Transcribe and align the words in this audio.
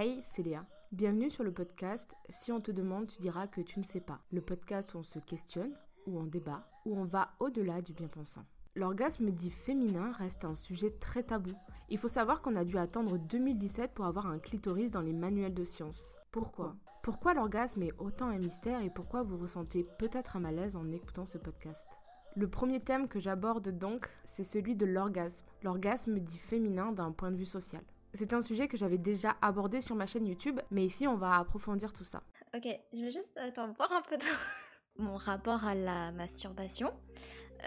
Hey, 0.00 0.20
c'est 0.22 0.44
Léa. 0.44 0.64
Bienvenue 0.92 1.28
sur 1.28 1.42
le 1.42 1.50
podcast 1.50 2.14
Si 2.28 2.52
on 2.52 2.60
te 2.60 2.70
demande, 2.70 3.08
tu 3.08 3.18
diras 3.18 3.48
que 3.48 3.60
tu 3.60 3.80
ne 3.80 3.84
sais 3.84 3.98
pas. 3.98 4.20
Le 4.30 4.40
podcast 4.40 4.94
où 4.94 4.98
on 4.98 5.02
se 5.02 5.18
questionne, 5.18 5.72
où 6.06 6.20
on 6.20 6.22
débat, 6.22 6.70
où 6.86 6.96
on 6.96 7.04
va 7.04 7.32
au-delà 7.40 7.82
du 7.82 7.94
bien-pensant. 7.94 8.44
L'orgasme 8.76 9.32
dit 9.32 9.50
féminin 9.50 10.12
reste 10.12 10.44
un 10.44 10.54
sujet 10.54 10.92
très 11.00 11.24
tabou. 11.24 11.50
Il 11.88 11.98
faut 11.98 12.06
savoir 12.06 12.42
qu'on 12.42 12.54
a 12.54 12.64
dû 12.64 12.78
attendre 12.78 13.18
2017 13.18 13.92
pour 13.92 14.04
avoir 14.04 14.28
un 14.28 14.38
clitoris 14.38 14.92
dans 14.92 15.00
les 15.00 15.12
manuels 15.12 15.52
de 15.52 15.64
science. 15.64 16.16
Pourquoi? 16.30 16.76
Pourquoi 17.02 17.34
l'orgasme 17.34 17.82
est 17.82 17.98
autant 17.98 18.28
un 18.28 18.38
mystère 18.38 18.82
et 18.82 18.90
pourquoi 18.90 19.24
vous 19.24 19.36
ressentez 19.36 19.84
peut-être 19.98 20.36
un 20.36 20.40
malaise 20.40 20.76
en 20.76 20.92
écoutant 20.92 21.26
ce 21.26 21.38
podcast? 21.38 21.88
Le 22.36 22.48
premier 22.48 22.78
thème 22.78 23.08
que 23.08 23.18
j'aborde 23.18 23.76
donc, 23.76 24.08
c'est 24.24 24.44
celui 24.44 24.76
de 24.76 24.86
l'orgasme. 24.86 25.44
L'orgasme 25.64 26.20
dit 26.20 26.38
féminin 26.38 26.92
d'un 26.92 27.10
point 27.10 27.32
de 27.32 27.36
vue 27.36 27.44
social. 27.44 27.82
C'est 28.18 28.32
un 28.32 28.40
sujet 28.40 28.66
que 28.66 28.76
j'avais 28.76 28.98
déjà 28.98 29.36
abordé 29.42 29.80
sur 29.80 29.94
ma 29.94 30.04
chaîne 30.04 30.26
YouTube, 30.26 30.58
mais 30.72 30.84
ici 30.84 31.06
on 31.06 31.14
va 31.14 31.36
approfondir 31.38 31.92
tout 31.92 32.02
ça. 32.02 32.24
Ok, 32.52 32.66
je 32.92 33.04
vais 33.04 33.12
juste 33.12 33.36
attends, 33.36 33.70
voir 33.74 33.92
un 33.92 34.02
peu 34.02 34.18
mon 34.98 35.14
rapport 35.14 35.64
à 35.64 35.76
la 35.76 36.10
masturbation. 36.10 36.92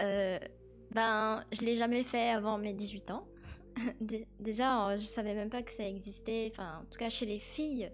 Euh, 0.02 0.38
ben, 0.90 1.42
je 1.52 1.62
l'ai 1.62 1.78
jamais 1.78 2.04
fait 2.04 2.28
avant 2.28 2.58
mes 2.58 2.74
18 2.74 3.12
ans. 3.12 3.26
Déjà, 4.40 4.98
je 4.98 5.06
savais 5.06 5.32
même 5.32 5.48
pas 5.48 5.62
que 5.62 5.72
ça 5.72 5.88
existait, 5.88 6.52
enfin, 6.52 6.80
en 6.82 6.84
tout 6.84 6.98
cas 6.98 7.08
chez 7.08 7.24
les 7.24 7.38
filles. 7.38 7.90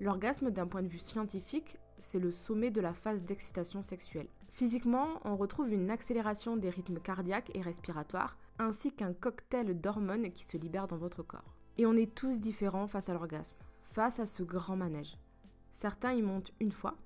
L'orgasme, 0.00 0.50
d'un 0.50 0.66
point 0.66 0.82
de 0.82 0.88
vue 0.88 0.98
scientifique, 0.98 1.76
c'est 2.00 2.18
le 2.18 2.30
sommet 2.30 2.70
de 2.70 2.80
la 2.80 2.94
phase 2.94 3.24
d'excitation 3.24 3.82
sexuelle. 3.82 4.28
Physiquement, 4.48 5.20
on 5.26 5.36
retrouve 5.36 5.70
une 5.70 5.90
accélération 5.90 6.56
des 6.56 6.70
rythmes 6.70 7.00
cardiaques 7.00 7.54
et 7.54 7.60
respiratoires, 7.60 8.38
ainsi 8.58 8.90
qu'un 8.90 9.12
cocktail 9.12 9.78
d'hormones 9.78 10.32
qui 10.32 10.44
se 10.44 10.56
libèrent 10.56 10.86
dans 10.86 10.96
votre 10.96 11.22
corps. 11.22 11.53
Et 11.76 11.86
on 11.86 11.96
est 11.96 12.14
tous 12.14 12.38
différents 12.38 12.86
face 12.86 13.08
à 13.08 13.14
l'orgasme, 13.14 13.56
face 13.82 14.20
à 14.20 14.26
ce 14.26 14.42
grand 14.42 14.76
manège. 14.76 15.18
Certains 15.72 16.12
y 16.12 16.22
montent 16.22 16.52
une 16.60 16.72
fois, 16.72 16.96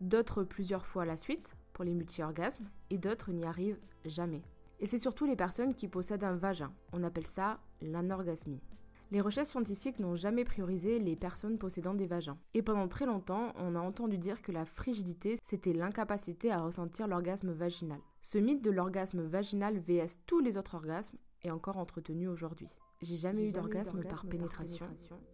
d'autres 0.00 0.42
plusieurs 0.42 0.86
fois 0.86 1.02
à 1.02 1.06
la 1.06 1.16
suite, 1.16 1.54
pour 1.72 1.84
les 1.84 1.94
multi-orgasmes, 1.94 2.68
et 2.90 2.98
d'autres 2.98 3.30
n'y 3.32 3.44
arrivent 3.44 3.80
jamais. 4.04 4.42
Et 4.80 4.86
c'est 4.86 4.98
surtout 4.98 5.26
les 5.26 5.36
personnes 5.36 5.74
qui 5.74 5.88
possèdent 5.88 6.24
un 6.24 6.36
vagin. 6.36 6.72
On 6.92 7.04
appelle 7.04 7.26
ça 7.26 7.60
l'anorgasmie. 7.82 8.62
Les 9.10 9.20
recherches 9.20 9.48
scientifiques 9.48 9.98
n'ont 9.98 10.14
jamais 10.14 10.44
priorisé 10.44 11.00
les 11.00 11.16
personnes 11.16 11.58
possédant 11.58 11.94
des 11.94 12.06
vagins. 12.06 12.38
Et 12.54 12.62
pendant 12.62 12.86
très 12.86 13.06
longtemps, 13.06 13.52
on 13.56 13.74
a 13.74 13.80
entendu 13.80 14.18
dire 14.18 14.40
que 14.40 14.52
la 14.52 14.64
frigidité, 14.64 15.36
c'était 15.44 15.72
l'incapacité 15.72 16.52
à 16.52 16.62
ressentir 16.62 17.08
l'orgasme 17.08 17.50
vaginal. 17.50 18.00
Ce 18.20 18.38
mythe 18.38 18.62
de 18.62 18.70
l'orgasme 18.70 19.22
vaginal 19.22 19.78
vs 19.78 20.20
tous 20.26 20.38
les 20.38 20.56
autres 20.56 20.76
orgasmes 20.76 21.18
est 21.42 21.50
encore 21.50 21.76
entretenu 21.76 22.28
aujourd'hui. 22.28 22.70
J'ai 23.02 23.16
jamais 23.16 23.48
eu 23.48 23.52
d'orgasme 23.52 24.02
par, 24.04 24.26
pénétration. 24.26 24.86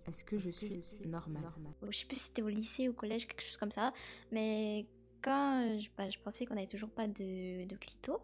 Est-ce 0.07 0.23
que 0.23 0.39
je 0.39 0.51
suis 0.51 0.85
normale 1.05 1.51
Je 1.91 1.99
sais 1.99 2.07
plus 2.07 2.17
si 2.17 2.23
c'était 2.25 2.43
au 2.43 2.49
lycée, 2.49 2.89
au 2.89 2.93
collège, 2.93 3.27
quelque 3.27 3.43
chose 3.43 3.57
comme 3.57 3.73
ça, 3.73 3.93
mais 4.31 4.87
quand 5.23 5.79
je, 5.81 5.89
bah, 5.99 6.05
pensais 6.23 6.47
qu'on 6.47 6.55
n'avait 6.55 6.69
toujours 6.69 6.91
pas 6.91 7.09
de, 7.09 7.65
de 7.65 7.77
clito, 7.77 8.21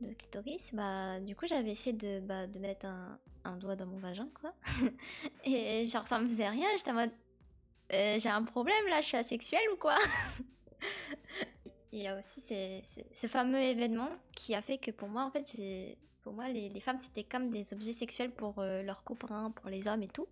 de 0.00 0.14
clitoris, 0.14 0.70
bah 0.72 1.20
du 1.20 1.36
coup 1.36 1.46
j'avais 1.46 1.72
essayé 1.72 1.94
de, 1.94 2.20
bah, 2.20 2.46
de 2.46 2.58
mettre 2.58 2.86
un, 2.86 3.18
un, 3.44 3.58
doigt 3.58 3.76
dans 3.76 3.84
mon 3.84 3.98
vagin 3.98 4.28
quoi. 4.40 4.54
et 5.44 5.84
genre 5.86 6.06
ça 6.06 6.18
me 6.18 6.26
faisait 6.26 6.48
rien, 6.48 6.66
j'étais 6.78 6.92
en 6.92 6.94
mode 6.94 7.10
euh, 7.92 8.18
j'ai 8.18 8.28
un 8.28 8.44
problème 8.44 8.86
là, 8.88 9.00
je 9.00 9.08
suis 9.08 9.16
asexuelle 9.16 9.68
ou 9.74 9.76
quoi? 9.76 9.98
Il 11.92 12.00
y 12.00 12.06
a 12.06 12.16
aussi 12.16 12.40
ce 12.40 13.26
fameux 13.26 13.60
événement 13.60 14.08
qui 14.32 14.54
a 14.54 14.62
fait 14.62 14.78
que 14.78 14.92
pour 14.92 15.08
moi 15.08 15.24
en 15.24 15.30
fait 15.30 15.44
pour 16.22 16.32
moi 16.32 16.48
les, 16.48 16.80
femmes 16.80 16.98
c'était 17.02 17.24
comme 17.24 17.50
des 17.50 17.72
objets 17.72 17.92
sexuels 17.92 18.30
pour 18.30 18.58
euh, 18.58 18.82
leurs 18.82 19.04
copains, 19.04 19.50
pour 19.50 19.70
les 19.70 19.88
hommes 19.88 20.02
et 20.02 20.08
tout. 20.08 20.26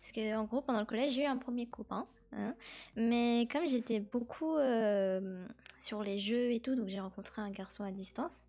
Parce 0.00 0.12
que 0.12 0.36
en 0.36 0.44
gros 0.44 0.60
pendant 0.60 0.80
le 0.80 0.86
collège 0.86 1.12
j'ai 1.14 1.22
eu 1.22 1.26
un 1.26 1.36
premier 1.36 1.66
copain. 1.66 2.06
Hein. 2.36 2.56
mais 2.96 3.46
comme 3.52 3.64
j'étais 3.68 4.00
beaucoup 4.00 4.56
euh, 4.56 5.46
sur 5.78 6.02
les 6.02 6.18
jeux 6.18 6.50
et 6.50 6.58
tout, 6.58 6.74
donc 6.74 6.88
j'ai 6.88 6.98
rencontré 6.98 7.40
un 7.40 7.50
garçon 7.50 7.84
à 7.84 7.92
distance. 7.92 8.44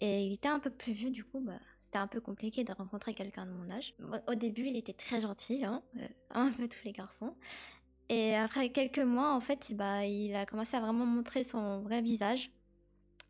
Et 0.00 0.24
il 0.24 0.32
était 0.32 0.48
un 0.48 0.60
peu 0.60 0.70
plus 0.70 0.92
vieux, 0.92 1.10
du 1.10 1.24
coup, 1.24 1.40
bah, 1.40 1.58
c'était 1.84 1.98
un 1.98 2.06
peu 2.06 2.20
compliqué 2.20 2.64
de 2.64 2.72
rencontrer 2.72 3.14
quelqu'un 3.14 3.46
de 3.46 3.50
mon 3.50 3.70
âge. 3.70 3.94
Au 4.28 4.34
début, 4.34 4.66
il 4.66 4.76
était 4.76 4.92
très 4.92 5.20
gentil, 5.20 5.64
hein, 5.64 5.82
euh, 5.98 6.06
un 6.30 6.52
peu 6.52 6.68
tous 6.68 6.84
les 6.84 6.92
garçons. 6.92 7.34
Et 8.08 8.36
après 8.36 8.70
quelques 8.70 8.98
mois, 8.98 9.34
en 9.34 9.40
fait, 9.40 9.72
bah, 9.74 10.06
il 10.06 10.34
a 10.34 10.46
commencé 10.46 10.76
à 10.76 10.80
vraiment 10.80 11.04
montrer 11.06 11.44
son 11.44 11.80
vrai 11.80 12.00
visage. 12.00 12.50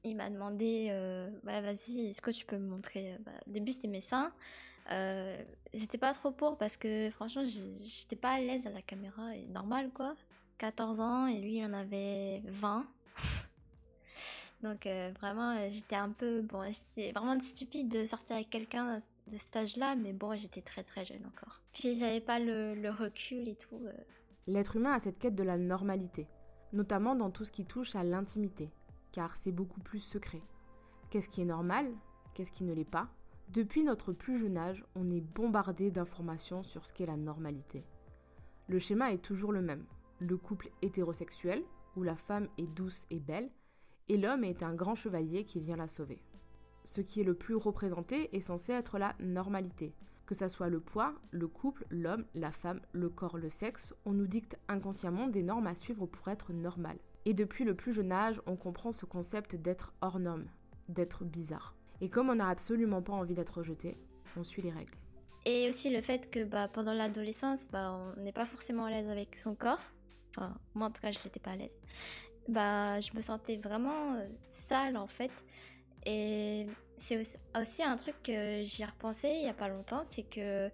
Il 0.05 0.17
m'a 0.17 0.31
demandé, 0.31 0.89
euh, 0.91 1.29
bah, 1.43 1.61
vas-y, 1.61 2.11
est-ce 2.11 2.21
que 2.21 2.31
tu 2.31 2.47
peux 2.47 2.57
me 2.57 2.69
montrer 2.69 3.17
bah, 3.21 3.33
Au 3.47 3.51
début, 3.51 3.73
c'était 3.73 3.89
mes 3.89 4.01
seins. 4.01 4.33
Euh, 4.91 5.43
j'étais 5.75 5.99
pas 5.99 6.15
trop 6.15 6.31
pour 6.31 6.57
parce 6.57 6.77
que 6.77 7.11
franchement, 7.11 7.43
j'étais 7.81 8.17
pas 8.17 8.31
à 8.31 8.41
l'aise 8.41 8.67
à 8.67 8.71
la 8.71 8.83
caméra. 8.83 9.35
Et 9.37 9.47
normal, 9.47 9.91
quoi. 9.93 10.15
14 10.59 11.01
ans 11.01 11.27
et 11.27 11.39
lui, 11.39 11.59
il 11.59 11.65
en 11.65 11.73
avait 11.73 12.43
20. 12.47 12.87
Donc 14.63 14.87
euh, 14.87 15.13
vraiment, 15.21 15.57
euh, 15.57 15.69
j'étais 15.71 15.97
un 15.97 16.11
peu... 16.11 16.43
Bon, 16.43 16.63
c'était 16.73 17.13
vraiment 17.13 17.41
stupide 17.43 17.89
de 17.89 18.07
sortir 18.07 18.37
avec 18.37 18.51
quelqu'un 18.51 19.01
de 19.29 19.37
cet 19.37 19.55
âge-là, 19.57 19.95
mais 19.95 20.13
bon, 20.13 20.37
j'étais 20.37 20.63
très 20.63 20.83
très 20.83 21.05
jeune 21.05 21.25
encore. 21.27 21.61
Puis 21.73 21.97
j'avais 21.97 22.21
pas 22.21 22.39
le, 22.41 22.91
recul 22.91 23.49
et 23.49 23.55
tout. 23.55 23.81
Euh. 23.85 23.93
L'être 24.47 24.77
humain 24.77 24.95
a 24.95 24.99
cette 24.99 25.19
quête 25.19 25.37
de 25.37 25.45
la 25.45 25.57
normalité, 25.59 26.27
notamment 26.73 27.15
dans 27.15 27.31
tout 27.31 27.45
ce 27.45 27.53
qui 27.53 27.67
touche 27.67 27.95
à 27.95 28.03
l'intimité, 28.03 28.71
car 29.13 29.37
c'est 29.37 29.53
beaucoup 29.53 29.81
plus 29.81 30.01
secret. 30.01 30.43
Qu'est-ce 31.11 31.29
qui 31.29 31.41
est 31.41 31.47
normal 31.47 31.93
Qu'est-ce 32.35 32.53
qui 32.53 32.65
ne 32.65 32.75
l'est 32.75 32.85
pas? 32.85 33.09
Depuis 33.49 33.83
notre 33.83 34.13
plus 34.13 34.39
jeune 34.39 34.59
âge, 34.59 34.85
on 34.95 35.11
est 35.11 35.23
bombardé 35.23 35.91
d'informations 35.91 36.63
sur 36.63 36.85
ce 36.85 36.93
qu'est 36.93 37.07
la 37.07 37.17
normalité. 37.17 37.85
Le 38.69 38.79
schéma 38.79 39.13
est 39.13 39.23
toujours 39.23 39.53
le 39.53 39.63
même. 39.63 39.87
Le 40.19 40.37
couple 40.37 40.71
hétérosexuel, 40.83 41.63
où 41.97 42.03
la 42.03 42.17
femme 42.17 42.49
est 42.59 42.67
douce 42.67 43.07
et 43.11 43.21
belle, 43.21 43.51
et 44.09 44.19
l'homme 44.19 44.45
est 44.45 44.63
un 44.63 44.75
grand 44.75 44.95
chevalier 44.95 45.45
qui 45.45 45.61
vient 45.61 45.77
la 45.77 45.89
sauver. 45.89 46.23
Ce 46.85 47.01
qui 47.01 47.21
est 47.21 47.25
le 47.25 47.35
plus 47.35 47.55
représenté 47.55 48.35
est 48.37 48.41
censé 48.41 48.73
être 48.73 48.99
la 48.99 49.15
normalité. 49.19 49.95
Que 50.27 50.35
ça 50.35 50.51
soit 50.51 50.69
le 50.69 50.81
poids, 50.81 51.15
le 51.31 51.49
couple, 51.49 51.87
l'homme, 51.91 52.27
la 52.35 52.53
femme, 52.53 52.83
le 52.93 53.09
corps, 53.09 53.39
le 53.39 53.49
sexe, 53.49 53.95
on 54.05 54.13
nous 54.13 54.27
dicte 54.27 54.59
inconsciemment 54.69 55.27
des 55.27 55.43
normes 55.43 55.67
à 55.67 55.75
suivre 55.75 56.07
pour 56.07 56.29
être 56.29 56.53
normal. 56.53 56.99
Et 57.25 57.35
depuis 57.35 57.65
le 57.65 57.75
plus 57.75 57.93
jeune 57.93 58.13
âge, 58.13 58.41
on 58.47 58.57
comprend 58.57 58.93
ce 58.93 59.05
concept 59.05 59.57
d'être 59.57 59.93
hors 60.01 60.19
norme, 60.19 60.47
d'être 60.89 61.25
bizarre. 61.25 61.75
Et 62.01 62.09
comme 62.09 62.31
on 62.31 62.37
n'a 62.37 62.49
absolument 62.49 63.03
pas 63.03 63.13
envie 63.13 63.35
d'être 63.35 63.59
rejeté, 63.59 63.97
on 64.37 64.45
suit 64.45 64.63
les 64.63 64.71
règles. 64.71 64.95
Et 65.45 65.69
aussi 65.69 65.91
le 65.91 66.01
fait 66.01 66.31
que 66.31 66.45
bah, 66.45 66.69
pendant 66.69 66.93
l'adolescence, 66.93 67.69
bah, 67.71 67.93
on 68.17 68.21
n'est 68.21 68.33
pas 68.33 68.47
forcément 68.47 68.85
à 68.85 68.91
l'aise 68.91 69.09
avec 69.09 69.37
son 69.39 69.55
corps. 69.55 69.81
Moi 70.75 70.87
en 70.87 70.91
tout 70.91 71.03
cas, 71.03 71.11
je 71.11 71.19
n'étais 71.25 71.41
pas 71.41 71.53
à 71.53 71.57
l'aise 71.57 71.79
bah, 72.49 73.01
je 73.01 73.13
me 73.15 73.21
sentais 73.21 73.57
vraiment 73.57 74.15
euh, 74.15 74.27
sale 74.53 74.97
en 74.97 75.07
fait. 75.07 75.31
Et 76.07 76.67
c'est 76.99 77.27
aussi, 77.61 77.83
un 77.83 77.97
truc 77.97 78.15
que 78.23 78.63
j'y 78.65 78.85
repensé 78.85 79.29
il 79.29 79.45
y 79.45 79.49
a 79.49 79.55
pas 79.55 79.69
longtemps, 79.69 80.03
c'est 80.05 80.23
que 80.23 80.71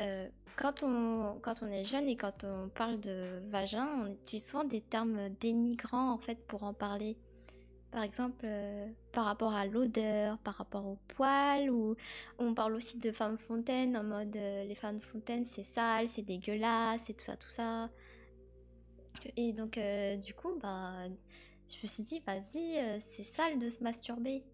euh, 0.00 0.28
quand, 0.56 0.82
on, 0.82 1.38
quand 1.42 1.62
on 1.62 1.68
est 1.68 1.84
jeune 1.84 2.08
et 2.08 2.16
quand 2.16 2.44
on 2.44 2.68
parle 2.68 3.00
de 3.00 3.40
vagin, 3.48 3.88
on 4.02 4.12
utilise 4.12 4.46
souvent 4.46 4.64
des 4.64 4.80
termes 4.80 5.30
dénigrants 5.40 6.10
en 6.10 6.18
fait 6.18 6.46
pour 6.46 6.64
en 6.64 6.74
parler. 6.74 7.16
Par 7.92 8.02
exemple, 8.02 8.44
euh, 8.44 8.86
par 9.12 9.24
rapport 9.24 9.54
à 9.54 9.64
l'odeur, 9.64 10.38
par 10.38 10.54
rapport 10.54 10.86
au 10.86 10.98
poil, 11.08 11.70
ou 11.70 11.96
on 12.38 12.52
parle 12.52 12.74
aussi 12.74 12.98
de 12.98 13.10
femmes 13.12 13.38
fontaines 13.38 13.96
en 13.96 14.02
mode 14.02 14.34
les 14.34 14.74
femmes 14.74 15.00
fontaines 15.00 15.44
c'est 15.44 15.62
sale, 15.62 16.08
c'est 16.08 16.22
dégueulasse, 16.22 17.08
et 17.08 17.14
tout 17.14 17.24
ça, 17.24 17.36
tout 17.36 17.50
ça. 17.50 17.88
Et 19.36 19.52
donc, 19.52 19.78
euh, 19.78 20.16
du 20.16 20.34
coup, 20.34 20.58
bah, 20.60 21.08
je 21.68 21.76
me 21.82 21.86
suis 21.86 22.02
dit, 22.02 22.20
vas-y, 22.20 22.78
euh, 22.78 22.98
c'est 23.10 23.24
sale 23.24 23.58
de 23.58 23.68
se 23.68 23.82
masturber. 23.82 24.44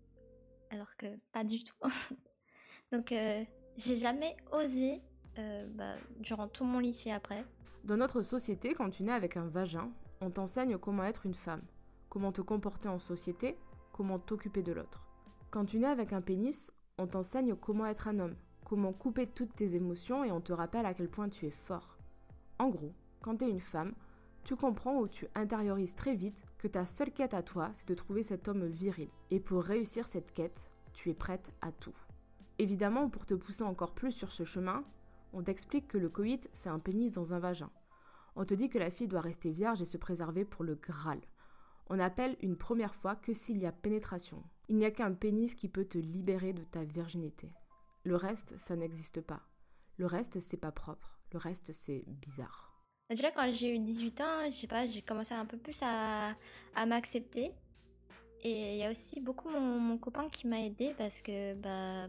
Alors 0.71 0.97
que 0.97 1.07
pas 1.33 1.45
du 1.45 1.63
tout. 1.65 1.75
donc, 2.93 3.13
euh, 3.13 3.45
j'ai 3.77 3.97
jamais 3.97 4.37
osé, 4.53 5.03
bah, 5.37 5.95
durant 6.21 6.49
tout 6.49 6.65
mon 6.65 6.79
lycée 6.79 7.11
après. 7.11 7.45
Dans 7.85 7.97
notre 7.97 8.23
société, 8.23 8.75
quand 8.75 8.91
tu 8.91 9.03
nais 9.03 9.13
avec 9.13 9.37
un 9.37 9.47
vagin, 9.47 9.91
on 10.21 10.31
t'enseigne 10.31 10.79
comment 10.79 11.05
être 11.05 11.27
une 11.27 11.35
femme, 11.35 11.63
comment 12.09 12.33
te 12.33 12.41
comporter 12.41 12.89
en 12.89 12.99
société, 12.99 13.59
comment 13.93 14.19
t'occuper 14.19 14.63
de 14.63 14.73
l'autre. 14.73 15.05
Quand 15.51 15.65
tu 15.65 15.79
nais 15.79 15.87
avec 15.87 16.13
un 16.13 16.21
pénis, 16.21 16.73
on 16.99 17.07
t'enseigne 17.07 17.57
comment 17.57 17.87
être 17.87 18.09
un 18.09 18.19
homme, 18.21 18.37
comment 18.65 18.93
couper 18.93 19.27
toutes 19.27 19.55
tes 19.55 19.75
émotions 19.75 20.25
et 20.25 20.31
on 20.31 20.41
te 20.41 20.53
rappelle 20.53 20.87
à 20.87 20.95
quel 20.95 21.09
point 21.09 21.29
tu 21.29 21.47
es 21.47 21.51
fort. 21.51 21.99
En 22.59 22.69
gros, 22.69 22.93
quand 23.21 23.39
tu 23.39 23.45
es 23.45 23.51
une 23.51 23.61
femme, 23.61 23.95
tu 24.45 24.57
comprends 24.57 24.99
ou 24.99 25.09
tu 25.09 25.27
intériorises 25.35 25.95
très 25.95 26.15
vite 26.15 26.45
que 26.59 26.69
ta 26.69 26.87
seule 26.87 27.13
quête 27.13 27.35
à 27.35 27.43
toi, 27.43 27.71
c'est 27.75 27.89
de 27.89 27.95
trouver 27.95 28.23
cet 28.23 28.49
homme 28.49 28.67
viril. 28.67 29.09
Et 29.31 29.41
pour 29.41 29.63
réussir 29.63 30.09
cette 30.09 30.33
quête, 30.33 30.71
tu 30.93 31.11
es 31.11 31.15
prête 31.15 31.53
à 31.61 31.71
tout. 31.71 31.97
Évidemment, 32.59 33.09
pour 33.09 33.27
te 33.27 33.35
pousser 33.35 33.63
encore 33.63 33.95
plus 33.95 34.13
sur 34.13 34.33
ce 34.33 34.45
chemin, 34.45 34.85
on 35.33 35.43
t'explique 35.43 35.89
que 35.89 35.99
le 35.99 36.09
coït, 36.09 36.49
c'est 36.53 36.69
un 36.69 36.79
pénis 36.79 37.13
dans 37.13 37.35
un 37.35 37.39
vagin. 37.39 37.71
On 38.37 38.45
te 38.45 38.55
dit 38.55 38.69
que 38.69 38.79
la 38.79 38.91
fille 38.91 39.09
doit 39.09 39.21
rester 39.21 39.51
vierge 39.51 39.83
et 39.83 39.87
se 39.87 39.97
préserver 39.97 40.45
pour 40.45 40.65
le 40.65 40.75
Graal. 40.75 41.21
On 41.89 41.99
appelle 41.99 42.37
une 42.41 42.57
première 42.57 42.95
fois 42.95 43.17
que 43.17 43.35
s'il 43.35 43.59
y 43.59 43.67
a 43.67 43.73
pénétration. 43.73 44.43
Il 44.69 44.77
n'y 44.77 44.87
a 44.87 44.91
qu'un 44.91 45.13
pénis 45.13 45.55
qui 45.55 45.69
peut 45.69 45.85
te 45.85 45.99
libérer 45.99 46.53
de 46.53 46.65
ta 46.65 46.85
virginité. 46.85 47.53
Le 48.05 48.17
reste, 48.17 48.59
ça 48.59 48.77
n'existe 48.77 49.21
pas. 49.21 49.43
Le 49.99 50.07
reste, 50.07 50.41
c'est 50.41 50.57
pas 50.57 50.73
propre. 50.73 51.19
Le 51.33 51.39
reste, 51.39 51.73
c'est 51.73 52.05
bizarre. 52.07 52.73
Déjà, 53.11 53.31
quand 53.31 53.51
j'ai 53.53 53.75
eu 53.75 53.79
18 53.79 54.21
ans, 54.21 54.49
pas, 54.69 54.87
j'ai 54.87 55.03
commencé 55.03 55.35
un 55.35 55.45
peu 55.45 55.59
plus 55.59 55.79
à, 55.83 56.35
à 56.75 56.87
m'accepter. 56.87 57.53
Et 58.43 58.75
il 58.75 58.79
y 58.79 58.85
a 58.85 58.91
aussi 58.91 59.21
beaucoup 59.21 59.49
mon, 59.51 59.99
copain 59.99 60.29
qui 60.29 60.47
m'a 60.47 60.61
aidé 60.61 60.95
parce 60.99 61.23
que 61.23 61.55
bah, 61.55 62.09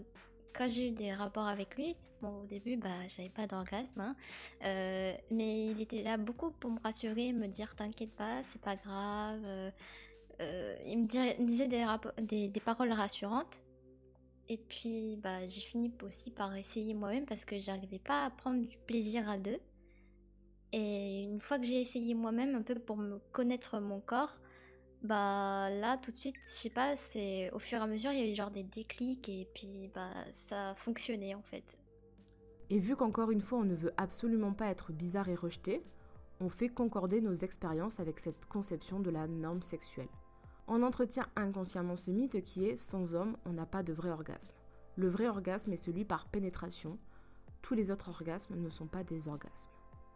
quand 0.53 0.69
j'ai 0.69 0.89
eu 0.89 0.91
des 0.91 1.13
rapports 1.13 1.47
avec 1.47 1.75
lui, 1.75 1.95
bon, 2.21 2.41
au 2.43 2.45
début, 2.45 2.77
bah, 2.77 3.07
j'avais 3.07 3.29
pas 3.29 3.47
d'orgasme, 3.47 4.01
hein, 4.01 4.15
euh, 4.63 5.13
mais 5.31 5.67
il 5.67 5.81
était 5.81 6.03
là 6.03 6.17
beaucoup 6.17 6.51
pour 6.51 6.71
me 6.71 6.79
rassurer, 6.79 7.33
me 7.33 7.47
dire 7.47 7.75
t'inquiète 7.75 8.15
pas, 8.15 8.41
c'est 8.43 8.61
pas 8.61 8.75
grave. 8.75 9.41
Euh, 9.45 9.71
euh, 10.41 10.75
il 10.85 11.03
me, 11.03 11.45
disait 11.45 11.67
des, 11.67 12.47
des, 12.47 12.59
paroles 12.59 12.91
rassurantes. 12.91 13.61
Et 14.49 14.57
puis, 14.57 15.17
bah, 15.17 15.47
j'ai 15.47 15.61
fini 15.61 15.91
aussi 16.03 16.31
par 16.31 16.55
essayer 16.55 16.93
moi-même 16.93 17.25
parce 17.25 17.45
que 17.45 17.59
j'arrivais 17.59 17.99
pas 17.99 18.25
à 18.25 18.29
prendre 18.29 18.65
du 18.65 18.77
plaisir 18.77 19.29
à 19.29 19.37
deux. 19.37 19.59
Et 20.73 21.23
une 21.23 21.39
fois 21.39 21.59
que 21.59 21.65
j'ai 21.65 21.79
essayé 21.79 22.13
moi-même 22.15 22.55
un 22.55 22.63
peu 22.63 22.75
pour 22.75 22.97
me 22.97 23.19
connaître 23.31 23.79
mon 23.79 24.01
corps, 24.01 24.35
bah 25.03 25.69
là 25.69 25.97
tout 25.97 26.11
de 26.11 26.17
suite, 26.17 26.35
je 26.47 26.53
sais 26.53 26.69
pas, 26.69 26.95
c'est 26.95 27.51
au 27.51 27.59
fur 27.59 27.77
et 27.77 27.81
à 27.81 27.87
mesure, 27.87 28.11
il 28.11 28.19
y 28.19 28.23
a 28.23 28.31
eu 28.31 28.35
genre 28.35 28.51
des 28.51 28.63
déclics 28.63 29.27
et 29.29 29.47
puis 29.53 29.89
bah 29.93 30.09
ça 30.31 30.73
fonctionnait 30.75 31.35
en 31.35 31.41
fait. 31.41 31.77
Et 32.69 32.79
vu 32.79 32.95
qu'encore 32.95 33.31
une 33.31 33.41
fois, 33.41 33.59
on 33.59 33.65
ne 33.65 33.75
veut 33.75 33.93
absolument 33.97 34.53
pas 34.53 34.67
être 34.67 34.93
bizarre 34.93 35.29
et 35.29 35.35
rejeté, 35.35 35.83
on 36.39 36.49
fait 36.49 36.69
concorder 36.69 37.21
nos 37.21 37.33
expériences 37.33 37.99
avec 37.99 38.19
cette 38.19 38.45
conception 38.45 38.99
de 38.99 39.09
la 39.09 39.27
norme 39.27 39.61
sexuelle. 39.61 40.07
On 40.67 40.81
entretient 40.81 41.27
inconsciemment 41.35 41.97
ce 41.97 42.09
mythe 42.09 42.41
qui 42.43 42.65
est 42.65 42.77
sans 42.77 43.15
homme, 43.15 43.35
on 43.45 43.51
n'a 43.51 43.65
pas 43.65 43.83
de 43.83 43.93
vrai 43.93 44.09
orgasme. 44.09 44.53
Le 44.95 45.09
vrai 45.09 45.27
orgasme 45.27 45.73
est 45.73 45.77
celui 45.77 46.05
par 46.05 46.27
pénétration. 46.27 46.97
Tous 47.61 47.73
les 47.73 47.91
autres 47.91 48.09
orgasmes 48.09 48.55
ne 48.55 48.69
sont 48.69 48.87
pas 48.87 49.03
des 49.03 49.27
orgasmes. 49.27 49.72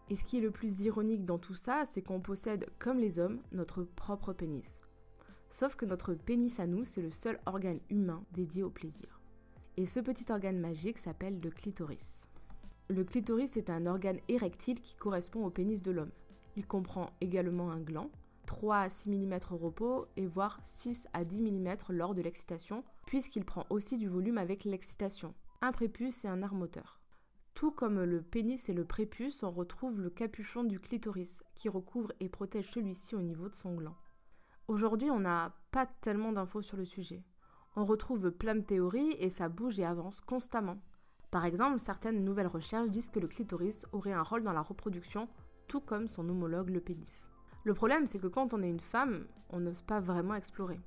Et 0.10 0.16
ce 0.16 0.24
qui 0.24 0.38
est 0.38 0.42
le 0.42 0.52
plus 0.52 0.82
ironique 0.82 1.26
dans 1.26 1.38
tout 1.38 1.56
ça, 1.56 1.84
c'est 1.86 2.02
qu'on 2.02 2.22
possède, 2.22 2.66
comme 2.80 3.00
les 3.00 3.20
hommes, 3.20 3.42
notre 3.52 3.84
propre 3.84 4.34
pénis. 4.34 4.82
Sauf 5.50 5.76
que 5.76 5.86
notre 5.86 6.14
pénis 6.14 6.60
à 6.60 6.68
nous, 6.68 6.84
c'est 6.84 7.02
le 7.02 7.12
seul 7.12 7.40
organe 7.46 7.80
humain 7.90 8.24
dédié 8.32 8.64
au 8.64 8.70
plaisir. 8.70 9.22
Et 9.76 9.86
ce 9.86 10.00
petit 10.00 10.32
organe 10.32 10.60
magique 10.60 10.98
s'appelle 10.98 11.40
le 11.40 11.50
clitoris. 11.50 12.30
Le 12.90 13.04
clitoris 13.04 13.58
est 13.58 13.70
un 13.70 13.86
organe 13.86 14.20
érectile 14.30 14.82
qui 14.82 14.96
correspond 14.96 15.46
au 15.46 15.50
pénis 15.50 15.84
de 15.84 15.92
l'homme. 15.92 16.12
Il 16.56 16.66
comprend 16.66 17.12
également 17.20 17.70
un 17.70 17.82
gland, 17.82 18.10
3 18.46 18.78
à 18.78 18.90
6 18.90 19.10
mm 19.10 19.40
au 19.52 19.58
repos 19.58 20.08
et 20.16 20.26
voire 20.26 20.60
6 20.64 21.08
à 21.14 21.26
10 21.26 21.42
mm 21.42 21.76
lors 21.90 22.16
de 22.16 22.22
l'excitation, 22.22 22.84
puisqu'il 23.06 23.46
prend 23.46 23.66
aussi 23.70 23.98
du 23.98 24.08
volume 24.08 24.38
avec 24.38 24.64
l'excitation. 24.64 25.34
Un 25.62 25.72
prépuce 25.72 26.24
et 26.24 26.30
un 26.30 26.42
armoteur. 26.42 27.00
Tout 27.58 27.72
comme 27.72 28.04
le 28.04 28.22
pénis 28.22 28.70
et 28.70 28.74
le 28.76 28.86
prépuce, 28.86 29.42
on 29.42 29.50
retrouve 29.50 30.00
le 30.00 30.12
capuchon 30.12 30.64
du 30.64 30.80
clitoris, 30.80 31.44
qui 31.56 31.70
recouvre 31.70 32.14
et 32.20 32.30
protège 32.30 32.70
celui-ci 32.70 33.16
au 33.16 33.22
niveau 33.24 33.50
de 33.50 33.56
son 33.56 33.74
gland. 33.74 33.96
Aujourd'hui, 34.68 35.10
on 35.10 35.22
n'a 35.22 35.56
pas 35.72 35.88
tellement 35.88 36.32
d'infos 36.32 36.62
sur 36.62 36.78
le 36.78 36.86
sujet. 36.86 37.24
On 37.76 37.84
retrouve 37.84 38.30
plein 38.30 38.54
de 38.54 38.62
théories 38.62 39.16
et 39.18 39.32
ça 39.32 39.50
bouge 39.50 39.80
et 39.80 39.86
avance 39.86 40.22
constamment. 40.22 40.78
Par 41.32 41.46
exemple, 41.46 41.80
certaines 41.80 42.24
nouvelles 42.24 42.46
recherches 42.46 42.92
disent 42.92 43.10
que 43.10 43.20
le 43.20 43.28
clitoris 43.28 43.88
aurait 43.92 44.14
un 44.14 44.22
rôle 44.22 44.44
dans 44.44 44.54
la 44.54 44.62
reproduction, 44.62 45.28
tout 45.68 45.82
comme 45.82 46.08
son 46.08 46.30
homologue 46.30 46.70
le 46.70 46.80
pénis. 46.80 47.32
Le 47.64 47.74
problème, 47.74 48.06
c'est 48.06 48.20
que 48.20 48.28
quand 48.28 48.54
on 48.54 48.62
est 48.62 48.70
une 48.70 48.80
femme, 48.80 49.26
on 49.50 49.62
n'ose 49.62 49.82
pas 49.82 50.00
vraiment 50.00 50.36
explorer. 50.36 50.80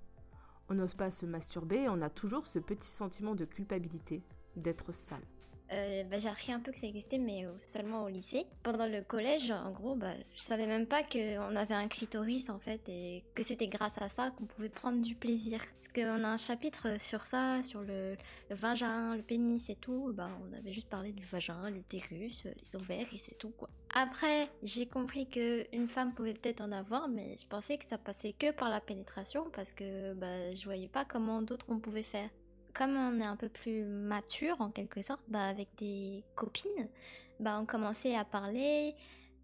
On 0.68 0.74
n'ose 0.74 0.94
pas 0.94 1.10
se 1.10 1.26
masturber 1.26 1.80
et 1.82 1.88
on 1.88 2.00
a 2.00 2.10
toujours 2.10 2.46
ce 2.46 2.60
petit 2.60 2.90
sentiment 2.90 3.34
de 3.34 3.44
culpabilité, 3.44 4.22
d'être 4.54 4.92
sale. 4.92 5.26
Euh, 5.72 6.04
bah, 6.04 6.18
j'ai 6.18 6.28
appris 6.28 6.52
un 6.52 6.60
peu 6.60 6.72
que 6.72 6.78
ça 6.80 6.86
existait, 6.86 7.18
mais 7.18 7.46
seulement 7.60 8.04
au 8.04 8.08
lycée. 8.08 8.46
Pendant 8.62 8.86
le 8.86 9.02
collège, 9.02 9.50
en 9.50 9.70
gros, 9.70 9.94
bah, 9.94 10.14
je 10.34 10.42
savais 10.42 10.66
même 10.66 10.86
pas 10.86 11.02
qu'on 11.02 11.56
avait 11.56 11.74
un 11.74 11.88
clitoris 11.88 12.50
en 12.50 12.58
fait, 12.58 12.80
et 12.88 13.24
que 13.34 13.44
c'était 13.44 13.68
grâce 13.68 14.00
à 14.00 14.08
ça 14.08 14.30
qu'on 14.30 14.46
pouvait 14.46 14.68
prendre 14.68 15.00
du 15.00 15.14
plaisir. 15.14 15.60
Parce 15.80 15.92
qu'on 15.92 16.24
a 16.24 16.28
un 16.28 16.36
chapitre 16.36 17.00
sur 17.00 17.26
ça, 17.26 17.62
sur 17.62 17.82
le, 17.82 18.16
vagin, 18.50 19.16
le 19.16 19.22
pénis 19.22 19.70
et 19.70 19.76
tout. 19.76 20.12
Bah, 20.14 20.28
on 20.48 20.56
avait 20.56 20.72
juste 20.72 20.88
parlé 20.88 21.12
du 21.12 21.24
vagin, 21.24 21.70
l'utérus, 21.70 22.44
les 22.44 22.76
ovaires 22.76 23.06
et 23.12 23.18
c'est 23.18 23.38
tout 23.38 23.50
quoi. 23.50 23.68
Après, 23.94 24.48
j'ai 24.62 24.86
compris 24.86 25.26
que 25.28 25.66
une 25.74 25.88
femme 25.88 26.14
pouvait 26.14 26.34
peut-être 26.34 26.60
en 26.60 26.70
avoir, 26.70 27.08
mais 27.08 27.36
je 27.40 27.46
pensais 27.46 27.76
que 27.76 27.84
ça 27.84 27.98
passait 27.98 28.32
que 28.32 28.52
par 28.52 28.68
la 28.70 28.80
pénétration 28.80 29.46
parce 29.52 29.72
que 29.72 30.14
bah, 30.14 30.54
je 30.54 30.64
voyais 30.64 30.88
pas 30.88 31.04
comment 31.04 31.42
d'autres 31.42 31.66
on 31.68 31.80
pouvait 31.80 32.04
faire 32.04 32.30
comme 32.74 32.96
on 32.96 33.20
est 33.20 33.24
un 33.24 33.36
peu 33.36 33.48
plus 33.48 33.84
mature 33.84 34.60
en 34.60 34.70
quelque 34.70 35.02
sorte, 35.02 35.22
bah, 35.28 35.44
avec 35.44 35.68
des 35.78 36.24
copines, 36.34 36.88
bah, 37.38 37.58
on 37.60 37.66
commençait 37.66 38.14
à 38.14 38.24
parler. 38.24 38.94